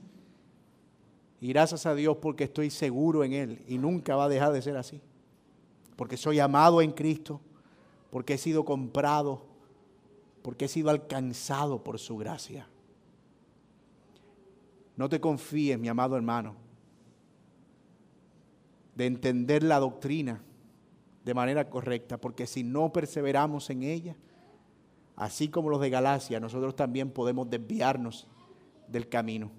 [1.42, 4.62] Y gracias a Dios porque estoy seguro en Él y nunca va a dejar de
[4.62, 5.02] ser así
[5.96, 7.42] porque soy amado en Cristo,
[8.10, 9.44] porque he sido comprado,
[10.42, 12.68] porque he sido alcanzado por su gracia.
[14.98, 16.56] No te confíes, mi amado hermano,
[18.96, 20.44] de entender la doctrina
[21.24, 24.16] de manera correcta, porque si no perseveramos en ella,
[25.16, 28.28] así como los de Galacia, nosotros también podemos desviarnos
[28.88, 29.52] del camino,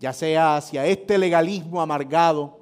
[0.00, 2.60] ya sea hacia este legalismo amargado,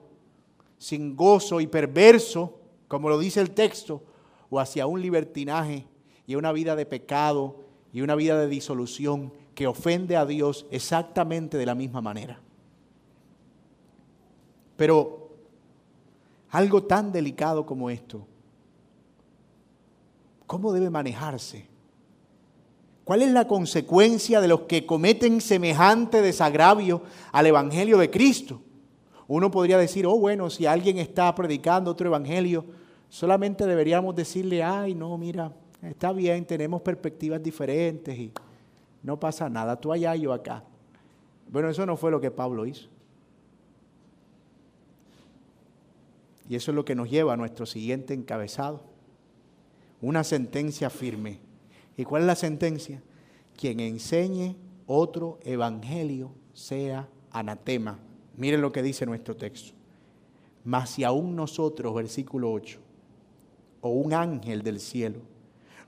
[0.79, 2.60] sin gozo y perverso,
[2.91, 4.03] como lo dice el texto,
[4.51, 5.87] o hacia un libertinaje
[6.27, 7.61] y una vida de pecado
[7.93, 12.41] y una vida de disolución que ofende a Dios exactamente de la misma manera.
[14.77, 15.37] Pero
[16.51, 18.27] algo tan delicado como esto,
[20.49, 21.69] ¿cómo debe manejarse?
[23.05, 28.61] ¿Cuál es la consecuencia de los que cometen semejante desagravio al Evangelio de Cristo?
[29.31, 32.65] Uno podría decir, oh bueno, si alguien está predicando otro Evangelio,
[33.09, 38.33] solamente deberíamos decirle, ay, no, mira, está bien, tenemos perspectivas diferentes y
[39.05, 40.65] no pasa nada, tú allá y yo acá.
[41.49, 42.89] Bueno, eso no fue lo que Pablo hizo.
[46.49, 48.83] Y eso es lo que nos lleva a nuestro siguiente encabezado.
[50.01, 51.39] Una sentencia firme.
[51.97, 53.01] ¿Y cuál es la sentencia?
[53.57, 54.57] Quien enseñe
[54.89, 58.01] otro evangelio sea anatema.
[58.41, 59.75] Miren lo que dice nuestro texto.
[60.65, 62.79] Mas si aún nosotros, versículo 8,
[63.83, 65.21] o un ángel del cielo,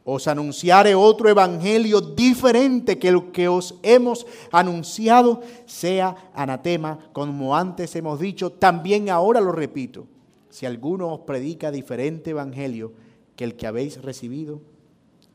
[0.05, 7.97] os anunciare otro evangelio diferente que el que os hemos anunciado, sea anatema, como antes
[7.97, 10.07] hemos dicho, también ahora lo repito
[10.51, 12.93] si alguno os predica diferente evangelio
[13.35, 14.61] que el que habéis recibido,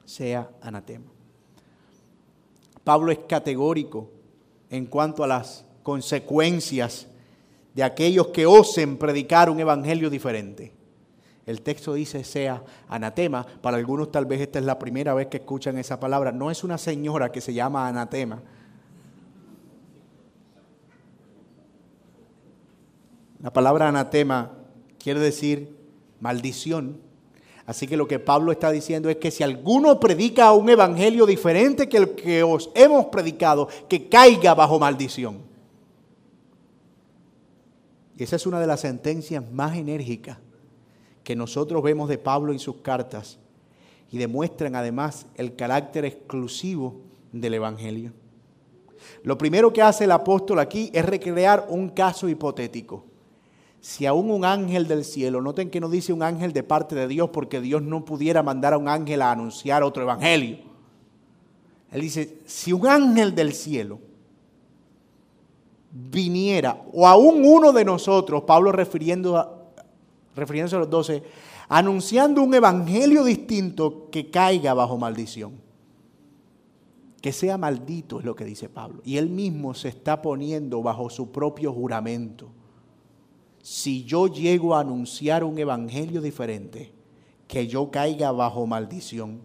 [0.06, 1.08] sea anatema.
[2.84, 4.12] Pablo es categórico
[4.70, 7.08] en cuanto a las consecuencias
[7.74, 10.74] de aquellos que osen predicar un evangelio diferente.
[11.46, 13.48] El texto dice sea anatema.
[13.62, 16.34] Para algunos tal vez esta es la primera vez que escuchan esa palabra.
[16.34, 18.42] No es una señora que se llama anatema.
[23.42, 24.52] La palabra anatema
[25.02, 25.74] quiere decir
[26.20, 27.00] maldición.
[27.66, 31.88] Así que lo que Pablo está diciendo es que si alguno predica un evangelio diferente
[31.88, 35.48] que el que os hemos predicado, que caiga bajo maldición.
[38.18, 40.38] Y esa es una de las sentencias más enérgicas
[41.24, 43.38] que nosotros vemos de Pablo y sus cartas
[44.12, 47.02] y demuestran además el carácter exclusivo
[47.32, 48.14] del Evangelio.
[49.24, 53.04] Lo primero que hace el apóstol aquí es recrear un caso hipotético
[53.80, 57.08] si aún un ángel del cielo, noten que no dice un ángel de parte de
[57.08, 60.58] Dios porque Dios no pudiera mandar a un ángel a anunciar otro evangelio.
[61.92, 64.00] Él dice, si un ángel del cielo
[66.12, 69.52] viniera, o aún uno de nosotros, Pablo refiriendo a,
[70.36, 71.24] refiriéndose a los doce,
[71.68, 75.54] anunciando un evangelio distinto que caiga bajo maldición.
[77.22, 79.02] Que sea maldito es lo que dice Pablo.
[79.04, 82.52] Y él mismo se está poniendo bajo su propio juramento
[83.70, 86.94] si yo llego a anunciar un evangelio diferente,
[87.50, 89.42] que yo caiga bajo maldición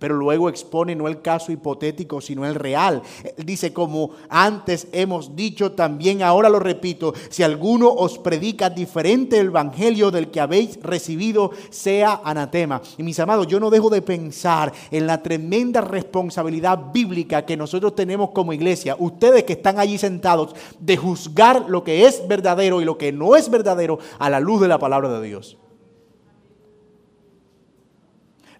[0.00, 3.02] pero luego expone no el caso hipotético, sino el real.
[3.36, 9.48] dice, como antes hemos dicho, también ahora lo repito, si alguno os predica diferente el
[9.48, 12.80] evangelio del que habéis recibido, sea anatema.
[12.96, 17.94] Y mis amados, yo no dejo de pensar en la tremenda responsabilidad bíblica que nosotros
[17.94, 22.86] tenemos como iglesia, ustedes que están allí sentados, de juzgar lo que es verdadero y
[22.86, 25.58] lo que no es verdadero a la luz de la palabra de Dios.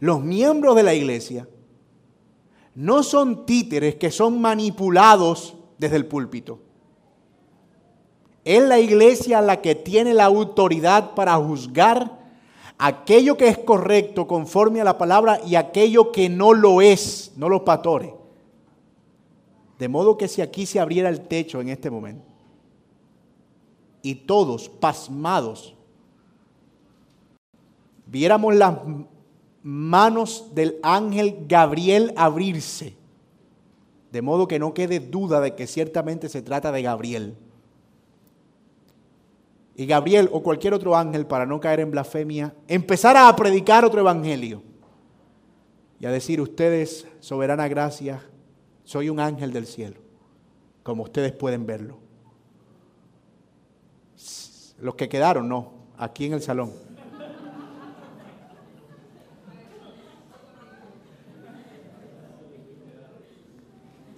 [0.00, 1.46] Los miembros de la iglesia
[2.74, 6.58] no son títeres que son manipulados desde el púlpito.
[8.44, 12.18] Es la iglesia la que tiene la autoridad para juzgar
[12.78, 17.50] aquello que es correcto conforme a la palabra y aquello que no lo es, no
[17.50, 18.12] los pastores.
[19.78, 22.24] De modo que si aquí se abriera el techo en este momento
[24.02, 25.74] y todos pasmados
[28.06, 28.76] viéramos las
[29.62, 32.94] manos del ángel Gabriel abrirse,
[34.11, 37.37] de modo que no quede duda de que ciertamente se trata de Gabriel.
[39.77, 44.01] Y Gabriel o cualquier otro ángel, para no caer en blasfemia, empezara a predicar otro
[44.01, 44.62] evangelio
[45.99, 48.23] y a decir, ustedes, soberana gracia,
[48.85, 50.01] soy un ángel del cielo,
[50.83, 51.99] como ustedes pueden verlo.
[54.81, 56.73] Los que quedaron, no, aquí en el salón.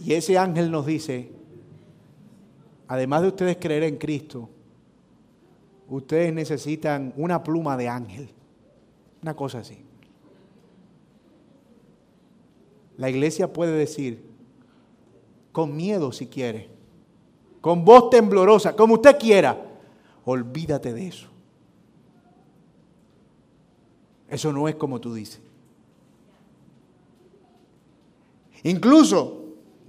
[0.05, 1.31] Y ese ángel nos dice,
[2.89, 4.49] además de ustedes creer en Cristo,
[5.89, 8.29] ustedes necesitan una pluma de ángel.
[9.23, 9.79] Una cosa así.
[12.97, 14.25] La iglesia puede decir,
[15.53, 16.69] con miedo si quiere,
[17.61, 19.57] con voz temblorosa, como usted quiera,
[20.25, 21.29] olvídate de eso.
[24.29, 25.41] Eso no es como tú dices.
[28.65, 29.42] Incluso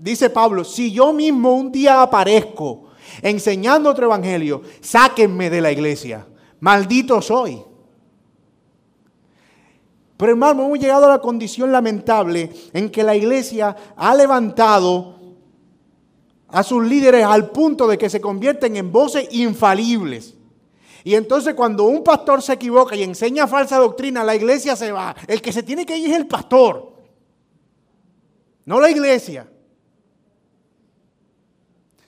[0.04, 2.90] dice Pablo, si yo mismo un día aparezco
[3.22, 6.28] enseñando otro evangelio, sáquenme de la iglesia.
[6.60, 7.64] Maldito soy.
[10.18, 15.20] Pero hermano, hemos llegado a la condición lamentable en que la iglesia ha levantado
[16.50, 20.36] a sus líderes al punto de que se convierten en voces infalibles.
[21.06, 25.16] Y entonces cuando un pastor se equivoca y enseña falsa doctrina, la iglesia se va.
[25.28, 26.92] El que se tiene que ir es el pastor.
[28.66, 29.48] no la iglesia.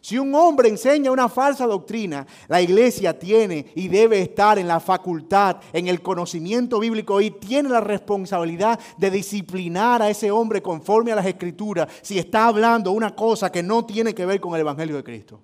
[0.05, 4.79] Si un hombre enseña una falsa doctrina, la iglesia tiene y debe estar en la
[4.79, 11.11] facultad, en el conocimiento bíblico y tiene la responsabilidad de disciplinar a ese hombre conforme
[11.11, 14.61] a las escrituras si está hablando una cosa que no tiene que ver con el
[14.61, 15.41] Evangelio de Cristo.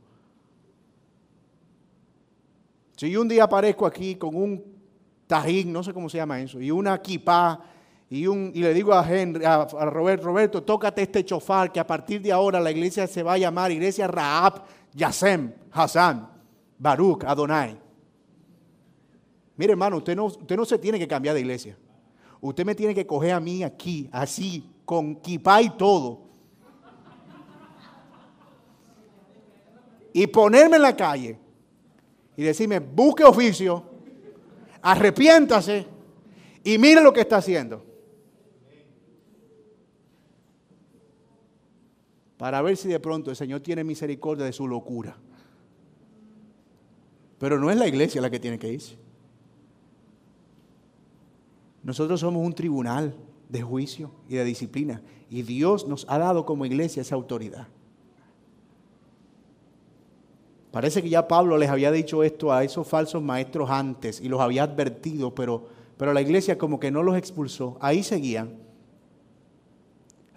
[2.98, 4.64] Si yo un día aparezco aquí con un
[5.26, 7.60] tajín, no sé cómo se llama eso, y una kipá,
[8.14, 11.88] y, un, y le digo a, Henry, a, Roberto, Roberto, tócate este chofar, que a
[11.88, 16.30] partir de ahora la iglesia se va a llamar Iglesia Raab, Yasem, Hassan,
[16.78, 17.80] Baruch, Adonai.
[19.56, 21.78] Mire hermano, usted no, usted no se tiene que cambiar de iglesia.
[22.42, 26.24] Usted me tiene que coger a mí aquí, así, con kipá y todo.
[30.12, 31.40] Y ponerme en la calle
[32.36, 33.86] y decirme, busque oficio,
[34.82, 35.88] arrepiéntase
[36.62, 37.91] y mire lo que está haciendo.
[42.42, 45.16] Para ver si de pronto el Señor tiene misericordia de su locura.
[47.38, 48.98] Pero no es la iglesia la que tiene que irse.
[51.84, 53.14] Nosotros somos un tribunal
[53.48, 55.04] de juicio y de disciplina.
[55.30, 57.68] Y Dios nos ha dado como iglesia esa autoridad.
[60.72, 64.42] Parece que ya Pablo les había dicho esto a esos falsos maestros antes y los
[64.42, 67.78] había advertido, pero, pero la iglesia como que no los expulsó.
[67.82, 68.71] Ahí seguían.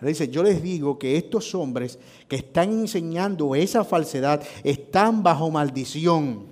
[0.04, 1.98] Dice, yo les digo que estos hombres
[2.28, 6.46] que están enseñando esa falsedad están bajo maldición.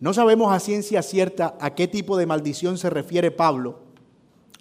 [0.00, 3.80] No sabemos a ciencia cierta a qué tipo de maldición se refiere Pablo,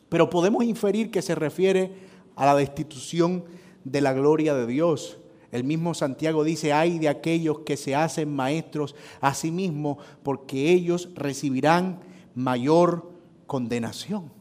[0.10, 1.94] pero podemos inferir que se refiere
[2.36, 3.44] a la destitución
[3.84, 5.18] de la gloria de Dios
[5.56, 10.74] el mismo Santiago dice, ay de aquellos que se hacen maestros a sí mismos, porque
[10.74, 12.02] ellos recibirán
[12.34, 13.10] mayor
[13.48, 14.35] condenación.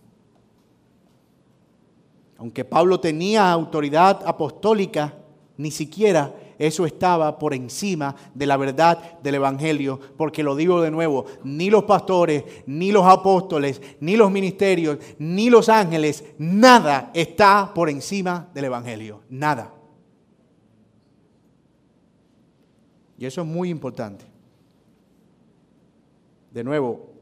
[2.38, 5.14] Aunque Pablo tenía autoridad apostólica,
[5.56, 10.90] ni siquiera eso estaba por encima de la verdad del Evangelio, porque lo digo de
[10.90, 17.72] nuevo, ni los pastores, ni los apóstoles, ni los ministerios, ni los ángeles, nada está
[17.74, 19.72] por encima del Evangelio, nada.
[23.18, 24.24] Y eso es muy importante.
[26.50, 27.12] De nuevo,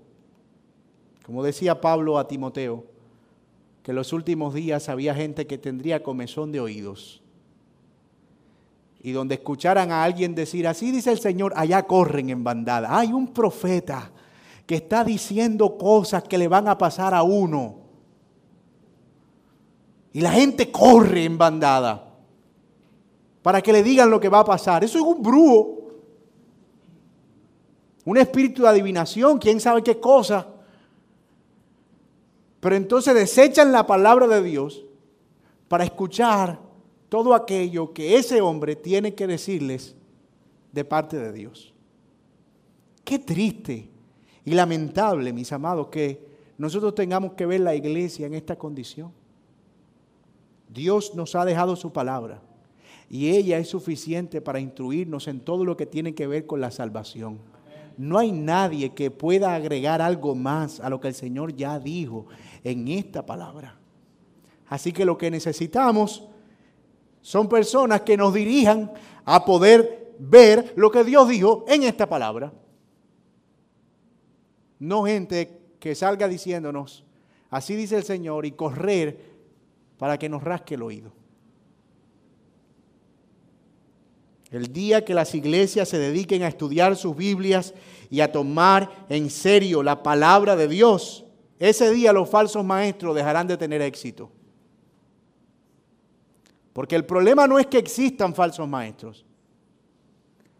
[1.24, 2.84] como decía Pablo a Timoteo,
[3.82, 7.22] que en los últimos días había gente que tendría comezón de oídos.
[9.00, 12.96] Y donde escucharan a alguien decir, así dice el Señor, allá corren en bandada.
[12.96, 14.12] Hay un profeta
[14.66, 17.78] que está diciendo cosas que le van a pasar a uno.
[20.12, 22.08] Y la gente corre en bandada
[23.42, 24.84] para que le digan lo que va a pasar.
[24.84, 25.82] Eso es un brujo
[28.04, 30.46] un espíritu de adivinación, quién sabe qué cosa.
[32.62, 34.84] Pero entonces desechan la palabra de Dios
[35.66, 36.60] para escuchar
[37.08, 39.96] todo aquello que ese hombre tiene que decirles
[40.70, 41.74] de parte de Dios.
[43.02, 43.88] Qué triste
[44.44, 46.24] y lamentable, mis amados, que
[46.56, 49.10] nosotros tengamos que ver la iglesia en esta condición.
[50.68, 52.40] Dios nos ha dejado su palabra
[53.10, 56.70] y ella es suficiente para instruirnos en todo lo que tiene que ver con la
[56.70, 57.40] salvación
[57.96, 62.26] no hay nadie que pueda agregar algo más a lo que el Señor ya dijo
[62.64, 63.78] en esta palabra.
[64.68, 66.24] Así que lo que necesitamos
[67.20, 68.92] son personas que nos dirijan
[69.24, 72.52] a poder ver lo que Dios dijo en esta palabra.
[74.78, 77.04] No gente que salga diciéndonos,
[77.50, 79.32] así dice el Señor, y correr
[79.98, 81.12] para que nos rasque el oído.
[84.52, 87.72] El día que las iglesias se dediquen a estudiar sus Biblias
[88.10, 91.24] y a tomar en serio la palabra de Dios,
[91.58, 94.30] ese día los falsos maestros dejarán de tener éxito.
[96.74, 99.24] Porque el problema no es que existan falsos maestros.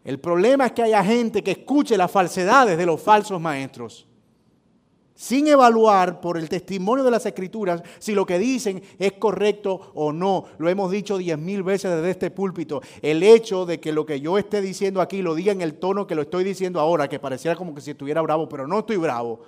[0.03, 4.07] El problema es que haya gente que escuche las falsedades de los falsos maestros
[5.15, 10.11] sin evaluar por el testimonio de las escrituras si lo que dicen es correcto o
[10.11, 10.45] no.
[10.57, 12.81] Lo hemos dicho diez mil veces desde este púlpito.
[13.01, 16.07] El hecho de que lo que yo esté diciendo aquí lo diga en el tono
[16.07, 18.97] que lo estoy diciendo ahora, que pareciera como que si estuviera bravo, pero no estoy
[18.97, 19.41] bravo,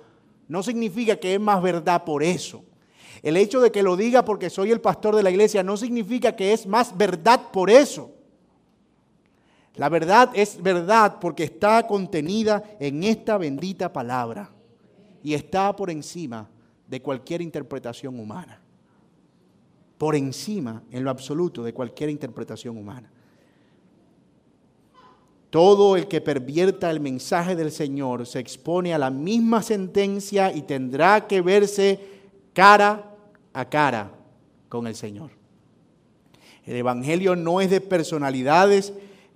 [0.48, 2.64] no significa que es más verdad por eso.
[3.22, 6.36] El hecho de que lo diga porque soy el pastor de la iglesia no significa
[6.36, 8.12] que es más verdad por eso.
[9.74, 14.55] La verdad es verdad porque está contenida en esta bendita palabra
[15.26, 16.48] y está por encima
[16.86, 18.60] de cualquier interpretación humana.
[19.98, 23.10] Por encima, en lo absoluto, de cualquier interpretación humana.
[25.50, 30.62] Todo el que pervierta el mensaje del Señor se expone a la misma sentencia y
[30.62, 31.98] tendrá que verse
[32.52, 33.12] cara
[33.52, 34.12] a cara
[34.68, 35.32] con el Señor.
[36.64, 38.92] El Evangelio no es de personalidades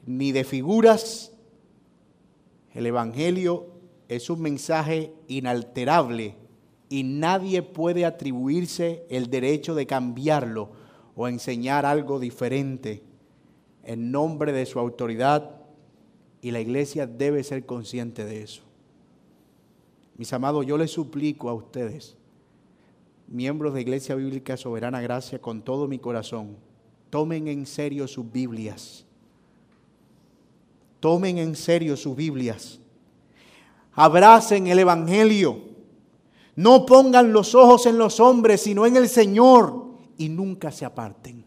[0.07, 1.33] ni de figuras.
[2.75, 3.70] El Evangelio
[4.11, 6.35] es un mensaje inalterable
[6.89, 10.73] y nadie puede atribuirse el derecho de cambiarlo
[11.15, 13.05] o enseñar algo diferente
[13.85, 15.61] en nombre de su autoridad
[16.43, 18.63] y la iglesia debe ser consciente de eso.
[20.17, 22.17] Mis amados, yo les suplico a ustedes,
[23.29, 26.57] miembros de Iglesia Bíblica Soberana Gracia, con todo mi corazón,
[27.11, 29.07] tomen en serio sus Biblias.
[30.99, 32.81] Tomen en serio sus Biblias.
[33.93, 35.71] Abracen el Evangelio.
[36.57, 39.91] No pongan los ojos en los hombres, sino en el Señor.
[40.19, 41.45] Y nunca se aparten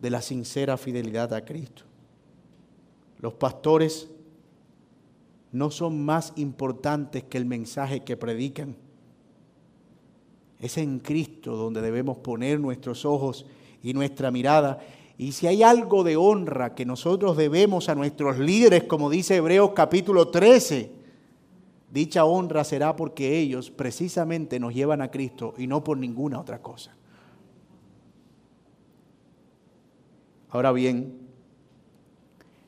[0.00, 1.84] de la sincera fidelidad a Cristo.
[3.18, 4.08] Los pastores
[5.52, 8.76] no son más importantes que el mensaje que predican.
[10.60, 13.46] Es en Cristo donde debemos poner nuestros ojos
[13.82, 14.78] y nuestra mirada.
[15.18, 19.70] Y si hay algo de honra que nosotros debemos a nuestros líderes, como dice Hebreos
[19.74, 20.90] capítulo 13,
[21.90, 26.60] dicha honra será porque ellos precisamente nos llevan a Cristo y no por ninguna otra
[26.60, 26.94] cosa.
[30.50, 31.18] Ahora bien,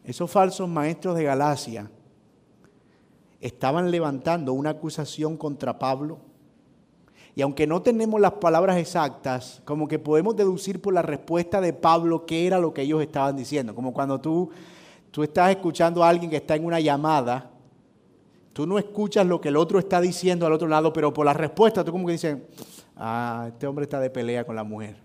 [0.04, 1.90] esos falsos maestros de Galacia
[3.40, 6.18] estaban levantando una acusación contra Pablo.
[7.38, 11.72] Y aunque no tenemos las palabras exactas, como que podemos deducir por la respuesta de
[11.72, 13.76] Pablo qué era lo que ellos estaban diciendo.
[13.76, 14.50] Como cuando tú,
[15.12, 17.48] tú estás escuchando a alguien que está en una llamada,
[18.52, 21.32] tú no escuchas lo que el otro está diciendo al otro lado, pero por la
[21.32, 22.38] respuesta tú como que dices,
[22.96, 24.96] ah, este hombre está de pelea con la mujer.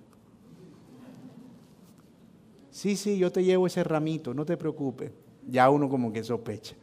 [2.72, 5.12] Sí, sí, yo te llevo ese ramito, no te preocupes.
[5.48, 6.74] Ya uno como que sospecha.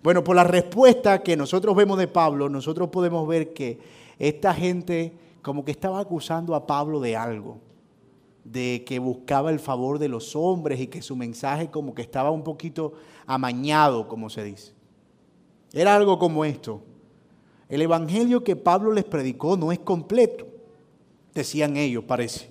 [0.00, 5.12] Bueno, por la respuesta que nosotros vemos de Pablo, nosotros podemos ver que esta gente
[5.42, 7.58] como que estaba acusando a Pablo de algo,
[8.44, 12.30] de que buscaba el favor de los hombres y que su mensaje como que estaba
[12.30, 12.94] un poquito
[13.26, 14.72] amañado, como se dice.
[15.72, 16.82] Era algo como esto.
[17.68, 20.46] El evangelio que Pablo les predicó no es completo,
[21.34, 22.50] decían ellos, parece.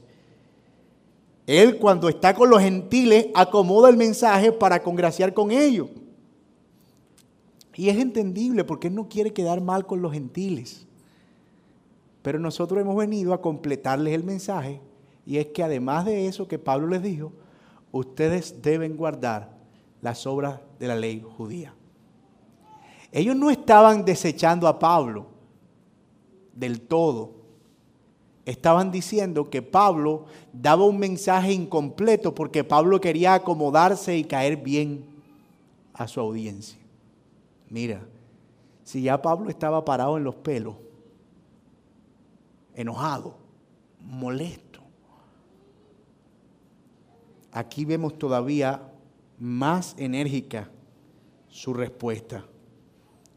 [1.47, 5.89] Él cuando está con los gentiles acomoda el mensaje para congraciar con ellos.
[7.75, 10.84] Y es entendible porque Él no quiere quedar mal con los gentiles.
[12.25, 14.81] Pero nosotros hemos venido a completarles el mensaje
[15.27, 17.31] y es que además de eso que Pablo les dijo,
[17.91, 19.55] ustedes deben guardar
[20.01, 21.75] las obras de la ley judía.
[23.11, 25.27] Ellos no estaban desechando a Pablo
[26.55, 27.29] del todo.
[28.43, 35.05] Estaban diciendo que Pablo daba un mensaje incompleto porque Pablo quería acomodarse y caer bien
[35.93, 36.79] a su audiencia.
[37.69, 38.01] Mira,
[38.83, 40.73] si ya Pablo estaba parado en los pelos,
[42.75, 43.37] enojado,
[43.99, 44.81] molesto,
[47.51, 48.91] aquí vemos todavía
[49.39, 50.69] más enérgica
[51.47, 52.45] su respuesta.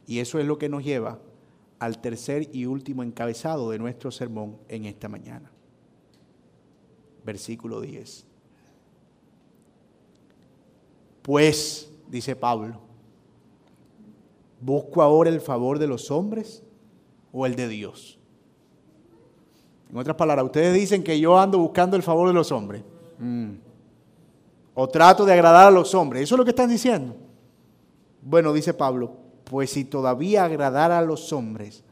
[0.06, 1.20] Y eso es lo que nos lleva
[1.78, 5.50] al tercer y último encabezado de nuestro sermón en esta mañana.
[7.24, 8.26] Versículo 10.
[11.22, 12.88] Pues, dice Pablo,
[14.60, 16.64] ¿Busco ahora el favor de los hombres
[17.32, 18.17] o el de Dios?
[19.90, 22.82] En otras palabras, ustedes dicen que yo ando buscando el favor de los hombres.
[23.18, 23.52] Mm.
[24.74, 26.22] O trato de agradar a los hombres.
[26.22, 27.16] ¿Eso es lo que están diciendo?
[28.22, 29.12] Bueno, dice Pablo,
[29.44, 31.82] pues si todavía agradara a los hombres,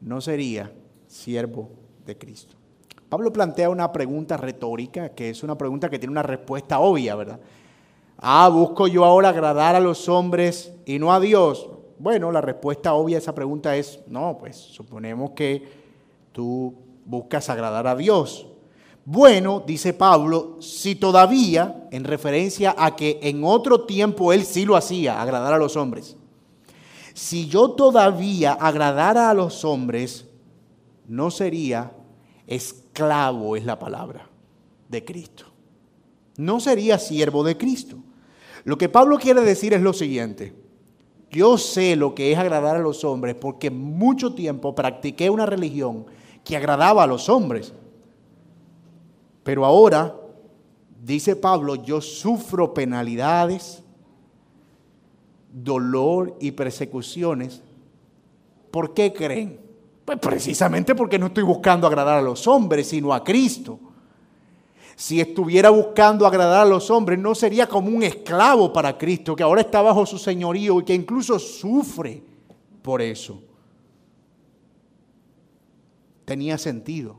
[0.00, 0.72] no sería
[1.06, 1.70] siervo
[2.04, 2.56] de Cristo.
[3.08, 7.40] Pablo plantea una pregunta retórica, que es una pregunta que tiene una respuesta obvia, ¿verdad?
[8.18, 11.68] Ah, busco yo ahora agradar a los hombres y no a Dios.
[11.98, 15.79] Bueno, la respuesta obvia a esa pregunta es, no, pues suponemos que
[16.32, 16.74] tú
[17.04, 18.46] buscas agradar a Dios.
[19.04, 24.76] Bueno, dice Pablo, si todavía, en referencia a que en otro tiempo él sí lo
[24.76, 26.16] hacía, agradar a los hombres,
[27.14, 30.26] si yo todavía agradara a los hombres,
[31.08, 31.92] no sería
[32.46, 34.28] esclavo, es la palabra,
[34.88, 35.46] de Cristo.
[36.36, 37.96] No sería siervo de Cristo.
[38.64, 40.54] Lo que Pablo quiere decir es lo siguiente.
[41.30, 46.06] Yo sé lo que es agradar a los hombres porque mucho tiempo practiqué una religión
[46.44, 47.72] que agradaba a los hombres.
[49.42, 50.14] Pero ahora,
[51.02, 53.82] dice Pablo, yo sufro penalidades,
[55.52, 57.62] dolor y persecuciones.
[58.70, 59.60] ¿Por qué creen?
[60.04, 63.78] Pues precisamente porque no estoy buscando agradar a los hombres, sino a Cristo
[65.00, 69.42] si estuviera buscando agradar a los hombres, no sería como un esclavo para Cristo, que
[69.42, 72.22] ahora está bajo su señorío y que incluso sufre
[72.82, 73.42] por eso.
[76.30, 77.16] Tenía sentido.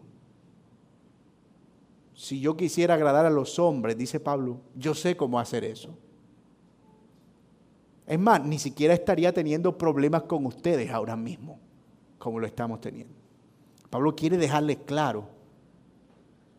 [2.14, 5.98] si yo quisiera agradar a los hombres, dice Pablo, yo sé cómo hacer eso.
[8.08, 11.60] Es más, ni siquiera estaría teniendo problemas con ustedes ahora mismo,
[12.20, 13.14] como lo estamos teniendo.
[13.90, 15.28] Pablo quiere dejarles claro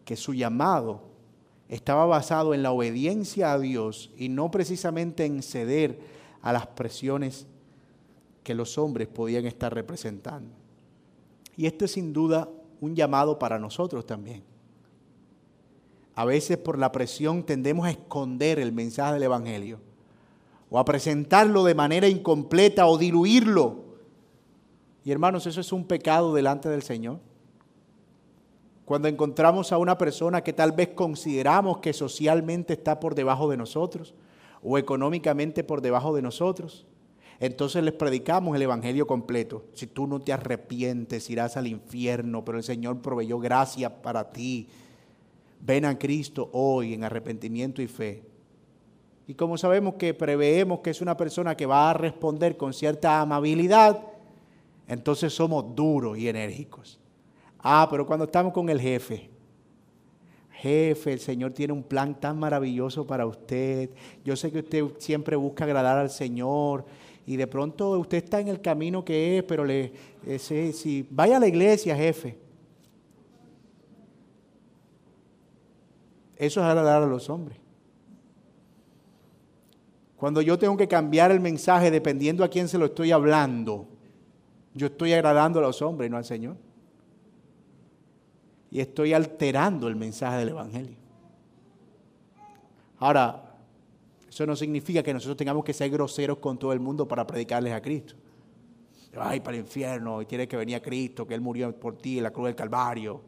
[0.04, 1.04] que su llamado
[1.70, 6.00] estaba basado en la obediencia a Dios y no precisamente en ceder
[6.42, 7.46] a las presiones
[8.44, 10.61] que los hombres podían estar representando.
[11.56, 12.48] Y esto es sin duda
[12.80, 14.42] un llamado para nosotros también.
[16.14, 19.80] A veces por la presión tendemos a esconder el mensaje del Evangelio
[20.70, 23.84] o a presentarlo de manera incompleta o diluirlo.
[25.04, 27.18] Y hermanos, eso es un pecado delante del Señor.
[28.84, 33.56] Cuando encontramos a una persona que tal vez consideramos que socialmente está por debajo de
[33.56, 34.14] nosotros
[34.62, 36.86] o económicamente por debajo de nosotros,
[37.42, 39.64] entonces les predicamos el Evangelio completo.
[39.74, 44.68] Si tú no te arrepientes, irás al infierno, pero el Señor proveyó gracia para ti.
[45.60, 48.22] Ven a Cristo hoy en arrepentimiento y fe.
[49.26, 53.20] Y como sabemos que preveemos que es una persona que va a responder con cierta
[53.20, 54.00] amabilidad,
[54.86, 57.00] entonces somos duros y enérgicos.
[57.58, 59.30] Ah, pero cuando estamos con el jefe,
[60.52, 63.90] jefe, el Señor tiene un plan tan maravilloso para usted.
[64.24, 66.84] Yo sé que usted siempre busca agradar al Señor
[67.26, 69.92] y de pronto usted está en el camino que es, pero le,
[70.26, 72.38] ese, si vaya a la iglesia, jefe.
[76.36, 77.58] Eso es agradar a los hombres.
[80.16, 83.86] Cuando yo tengo que cambiar el mensaje dependiendo a quién se lo estoy hablando,
[84.74, 86.56] yo estoy agradando a los hombres, no al Señor.
[88.70, 90.96] Y estoy alterando el mensaje del Evangelio.
[92.98, 93.51] Ahora,
[94.32, 97.74] eso no significa que nosotros tengamos que ser groseros con todo el mundo para predicarles
[97.74, 98.14] a Cristo.
[99.14, 102.16] Ay, para el infierno, y tiene que venir a Cristo, que Él murió por ti
[102.16, 103.20] en la cruz del Calvario.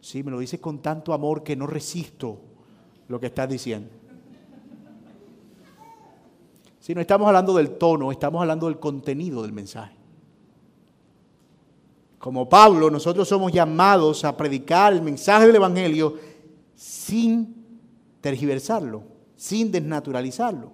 [0.00, 2.40] Sí, me lo dices con tanto amor que no resisto
[3.08, 3.90] lo que estás diciendo.
[6.78, 9.94] Si no estamos hablando del tono, estamos hablando del contenido del mensaje.
[12.18, 16.14] Como Pablo, nosotros somos llamados a predicar el mensaje del Evangelio
[16.74, 17.78] sin
[18.22, 20.70] tergiversarlo sin desnaturalizarlo.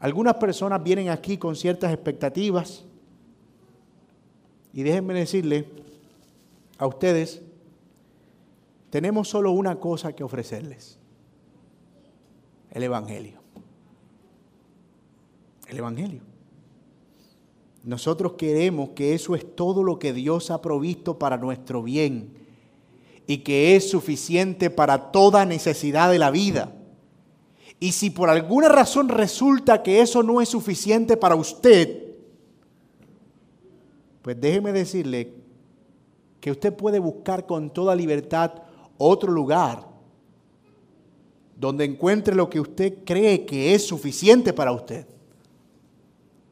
[0.00, 2.84] Algunas personas vienen aquí con ciertas expectativas
[4.74, 5.66] y déjenme decirle
[6.76, 7.40] a ustedes,
[8.90, 10.98] tenemos solo una cosa que ofrecerles,
[12.70, 13.40] el Evangelio.
[15.68, 16.20] El Evangelio.
[17.82, 22.34] Nosotros queremos que eso es todo lo que Dios ha provisto para nuestro bien
[23.26, 26.74] y que es suficiente para toda necesidad de la vida.
[27.80, 32.10] Y si por alguna razón resulta que eso no es suficiente para usted,
[34.20, 35.32] pues déjeme decirle
[36.40, 38.52] que usted puede buscar con toda libertad
[38.98, 39.88] otro lugar
[41.56, 45.06] donde encuentre lo que usted cree que es suficiente para usted.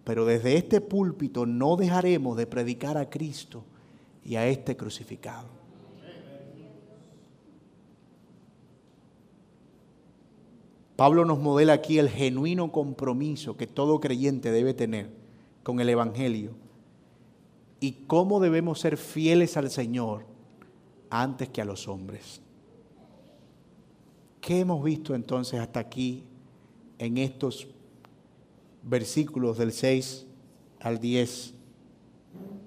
[0.05, 3.64] Pero desde este púlpito no dejaremos de predicar a Cristo
[4.24, 5.57] y a este crucificado.
[10.99, 15.09] Pablo nos modela aquí el genuino compromiso que todo creyente debe tener
[15.62, 16.57] con el Evangelio
[17.78, 20.26] y cómo debemos ser fieles al Señor
[21.09, 22.40] antes que a los hombres.
[24.40, 26.24] ¿Qué hemos visto entonces hasta aquí
[26.99, 27.68] en estos
[28.82, 30.26] versículos del 6
[30.80, 31.55] al 10?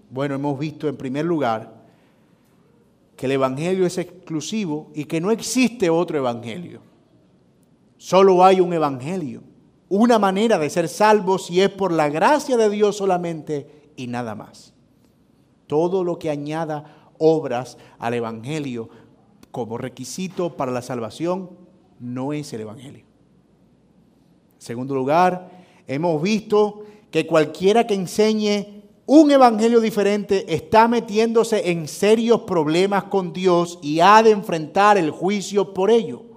[0.09, 1.83] Bueno, hemos visto en primer lugar
[3.17, 6.90] que el Evangelio es exclusivo y que no existe otro Evangelio.
[8.01, 9.43] Solo hay un evangelio,
[9.87, 14.33] una manera de ser salvos y es por la gracia de Dios solamente y nada
[14.33, 14.73] más.
[15.67, 18.89] Todo lo que añada obras al evangelio
[19.51, 21.51] como requisito para la salvación
[21.99, 23.05] no es el evangelio.
[24.55, 25.51] En segundo lugar,
[25.85, 26.81] hemos visto
[27.11, 33.99] que cualquiera que enseñe un evangelio diferente está metiéndose en serios problemas con Dios y
[33.99, 36.30] ha de enfrentar el juicio por ello.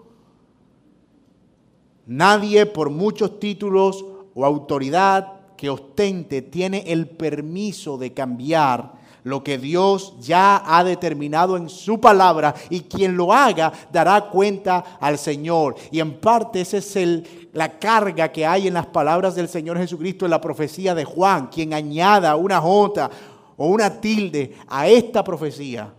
[2.06, 9.56] Nadie por muchos títulos o autoridad que ostente tiene el permiso de cambiar lo que
[9.56, 15.76] Dios ya ha determinado en su palabra y quien lo haga dará cuenta al Señor.
[15.90, 20.26] Y en parte esa es la carga que hay en las palabras del Señor Jesucristo
[20.26, 21.46] en la profecía de Juan.
[21.46, 23.10] Quien añada una jota
[23.56, 25.94] o una tilde a esta profecía,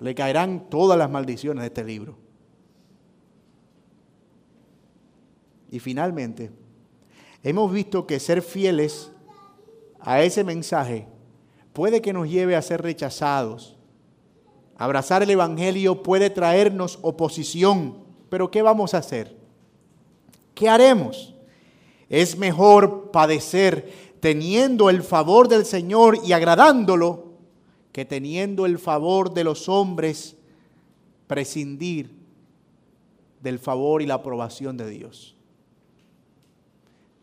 [0.00, 2.27] le caerán todas las maldiciones de este libro.
[5.70, 6.50] Y finalmente,
[7.42, 9.10] hemos visto que ser fieles
[10.00, 11.06] a ese mensaje
[11.72, 13.78] puede que nos lleve a ser rechazados,
[14.78, 17.96] Abrazar el Evangelio puede traernos oposición,
[18.30, 19.36] pero ¿qué vamos a hacer?
[20.54, 21.34] ¿Qué haremos?
[22.08, 27.32] Es mejor padecer teniendo el favor del Señor y agradándolo
[27.90, 30.36] que teniendo el favor de los hombres
[31.26, 32.16] prescindir
[33.40, 35.34] del favor y la aprobación de Dios.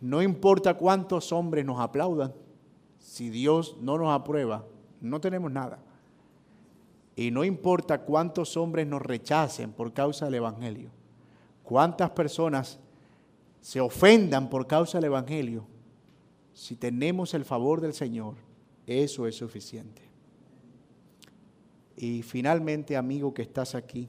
[0.06, 2.32] No importa cuántos hombres nos aplaudan,
[3.00, 4.64] si Dios no nos aprueba,
[5.02, 5.80] no tenemos nada.
[7.16, 10.92] Y no importa cuántos hombres nos rechacen por causa del Evangelio,
[11.64, 12.78] cuántas personas
[13.62, 15.66] se ofendan por causa del Evangelio,
[16.54, 18.36] si tenemos el favor del Señor,
[18.86, 20.04] eso es suficiente.
[21.98, 24.08] Y finalmente, amigo que estás aquí,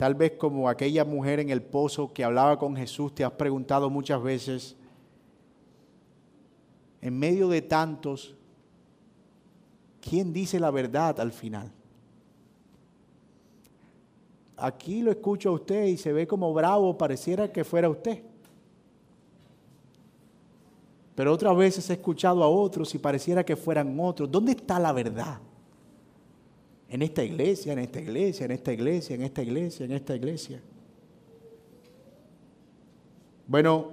[0.00, 3.90] tal vez como aquella mujer en el pozo que hablaba con Jesús, te has preguntado
[3.90, 4.74] muchas veces,
[7.02, 8.34] en medio de tantos,
[10.00, 11.70] ¿quién dice la verdad al final?
[14.56, 18.22] Aquí lo escucho a usted y se ve como bravo, pareciera que fuera usted.
[21.14, 24.30] Pero otras veces he escuchado a otros y pareciera que fueran otros.
[24.30, 25.40] ¿Dónde está la verdad?
[26.90, 30.60] En esta iglesia, en esta iglesia, en esta iglesia, en esta iglesia, en esta iglesia.
[33.46, 33.92] Bueno,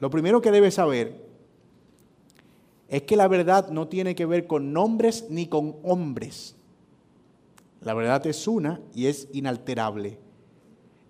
[0.00, 1.24] lo primero que debes saber
[2.88, 6.56] es que la verdad no tiene que ver con nombres ni con hombres.
[7.82, 10.18] La verdad es una y es inalterable.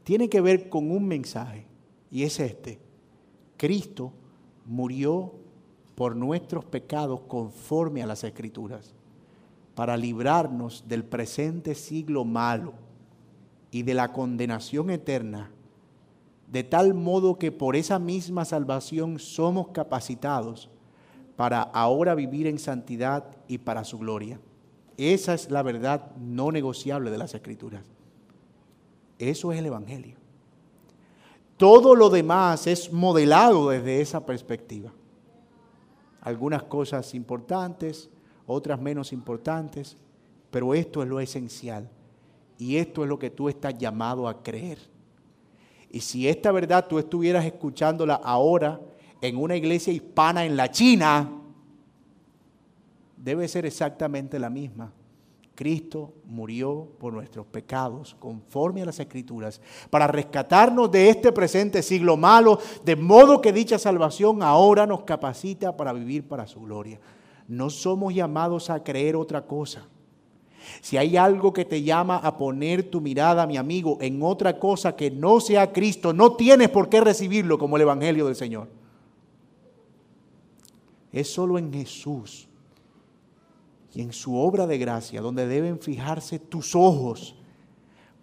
[0.02, 1.66] Tiene que ver con un mensaje
[2.10, 2.78] y es este.
[3.56, 4.12] Cristo
[4.64, 5.32] murió
[5.94, 8.94] por nuestros pecados conforme a las escrituras,
[9.76, 12.72] para librarnos del presente siglo malo
[13.70, 15.50] y de la condenación eterna,
[16.50, 20.70] de tal modo que por esa misma salvación somos capacitados
[21.36, 24.40] para ahora vivir en santidad y para su gloria.
[24.96, 27.84] Esa es la verdad no negociable de las Escrituras.
[29.18, 30.16] Eso es el Evangelio.
[31.58, 34.90] Todo lo demás es modelado desde esa perspectiva.
[36.22, 38.08] Algunas cosas importantes,
[38.46, 39.96] otras menos importantes,
[40.50, 41.88] pero esto es lo esencial.
[42.58, 44.78] Y esto es lo que tú estás llamado a creer.
[45.90, 48.80] Y si esta verdad tú estuvieras escuchándola ahora,
[49.20, 51.30] en una iglesia hispana en la China
[53.16, 54.92] debe ser exactamente la misma.
[55.54, 62.16] Cristo murió por nuestros pecados, conforme a las Escrituras, para rescatarnos de este presente siglo
[62.16, 67.00] malo, de modo que dicha salvación ahora nos capacita para vivir para su gloria.
[67.48, 69.86] No somos llamados a creer otra cosa.
[70.80, 74.96] Si hay algo que te llama a poner tu mirada, mi amigo, en otra cosa
[74.96, 78.68] que no sea Cristo, no tienes por qué recibirlo como el Evangelio del Señor.
[81.12, 82.48] Es solo en Jesús
[83.94, 87.36] y en su obra de gracia donde deben fijarse tus ojos,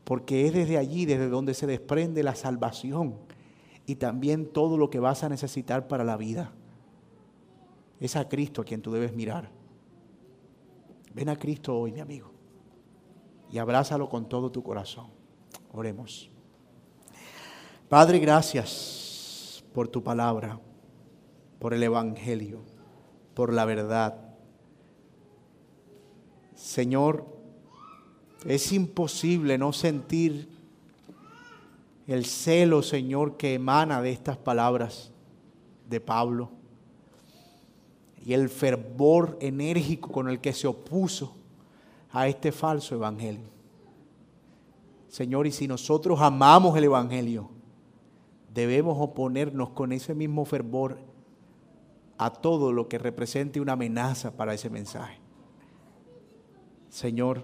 [0.04, 3.16] porque es desde allí, desde donde se desprende la salvación
[3.86, 6.52] y también todo lo que vas a necesitar para la vida.
[8.04, 9.50] Es a Cristo a quien tú debes mirar.
[11.14, 12.34] Ven a Cristo hoy, mi amigo,
[13.50, 15.08] y abrázalo con todo tu corazón.
[15.72, 16.30] Oremos.
[17.88, 20.60] Padre, gracias por tu palabra,
[21.60, 22.74] por el Evangelio
[23.34, 24.18] por la verdad.
[26.56, 27.26] Señor,
[28.46, 30.50] es imposible no sentir
[32.06, 35.14] el celo, Señor, que emana de estas palabras
[35.88, 36.52] de Pablo
[38.26, 41.36] y el fervor enérgico con el que se opuso
[42.12, 43.52] a este falso evangelio.
[45.10, 47.50] Señor, y si nosotros amamos el evangelio,
[48.54, 50.98] debemos oponernos con ese mismo fervor
[52.18, 55.20] a todo lo que represente una amenaza para ese mensaje.
[56.90, 57.44] Señor,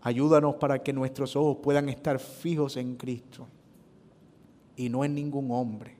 [0.00, 3.48] ayúdanos para que nuestros ojos puedan estar fijos en Cristo
[4.76, 5.96] y no en ningún hombre.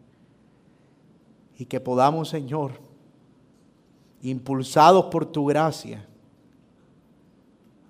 [1.59, 2.86] Y que podamos, Señor,
[4.23, 6.07] impulsados por tu gracia,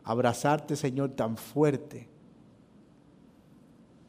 [0.04, 2.08] abrazarte, Señor, tan fuerte,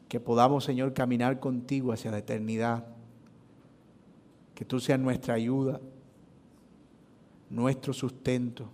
[0.07, 2.85] que podamos, Señor, caminar contigo hacia la eternidad
[4.57, 5.79] que tú seas nuestra ayuda,
[7.49, 8.69] nuestro sustento.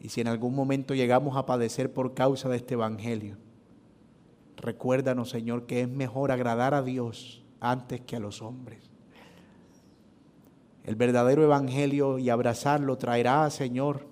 [0.00, 3.36] Y si en algún momento llegamos a padecer por causa de este Evangelio,
[4.56, 8.89] recuérdanos, Señor, que es mejor agradar a Dios antes que a los hombres.
[10.84, 14.06] El verdadero Evangelio y abrazarlo traerá, Señor,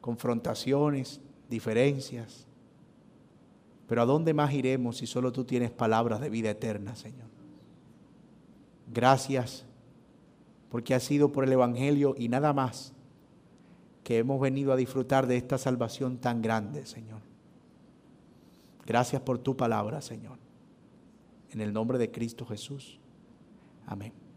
[0.00, 2.46] confrontaciones, diferencias.
[3.86, 7.28] Pero ¿a dónde más iremos si solo tú tienes palabras de vida eterna, Señor?
[8.92, 9.64] Gracias
[10.70, 12.92] porque ha sido por el Evangelio y nada más
[14.04, 17.20] que hemos venido a disfrutar de esta salvación tan grande, Señor.
[18.86, 20.38] Gracias por tu palabra, Señor.
[21.50, 22.98] En el nombre de Cristo Jesús.
[23.86, 24.29] Amén.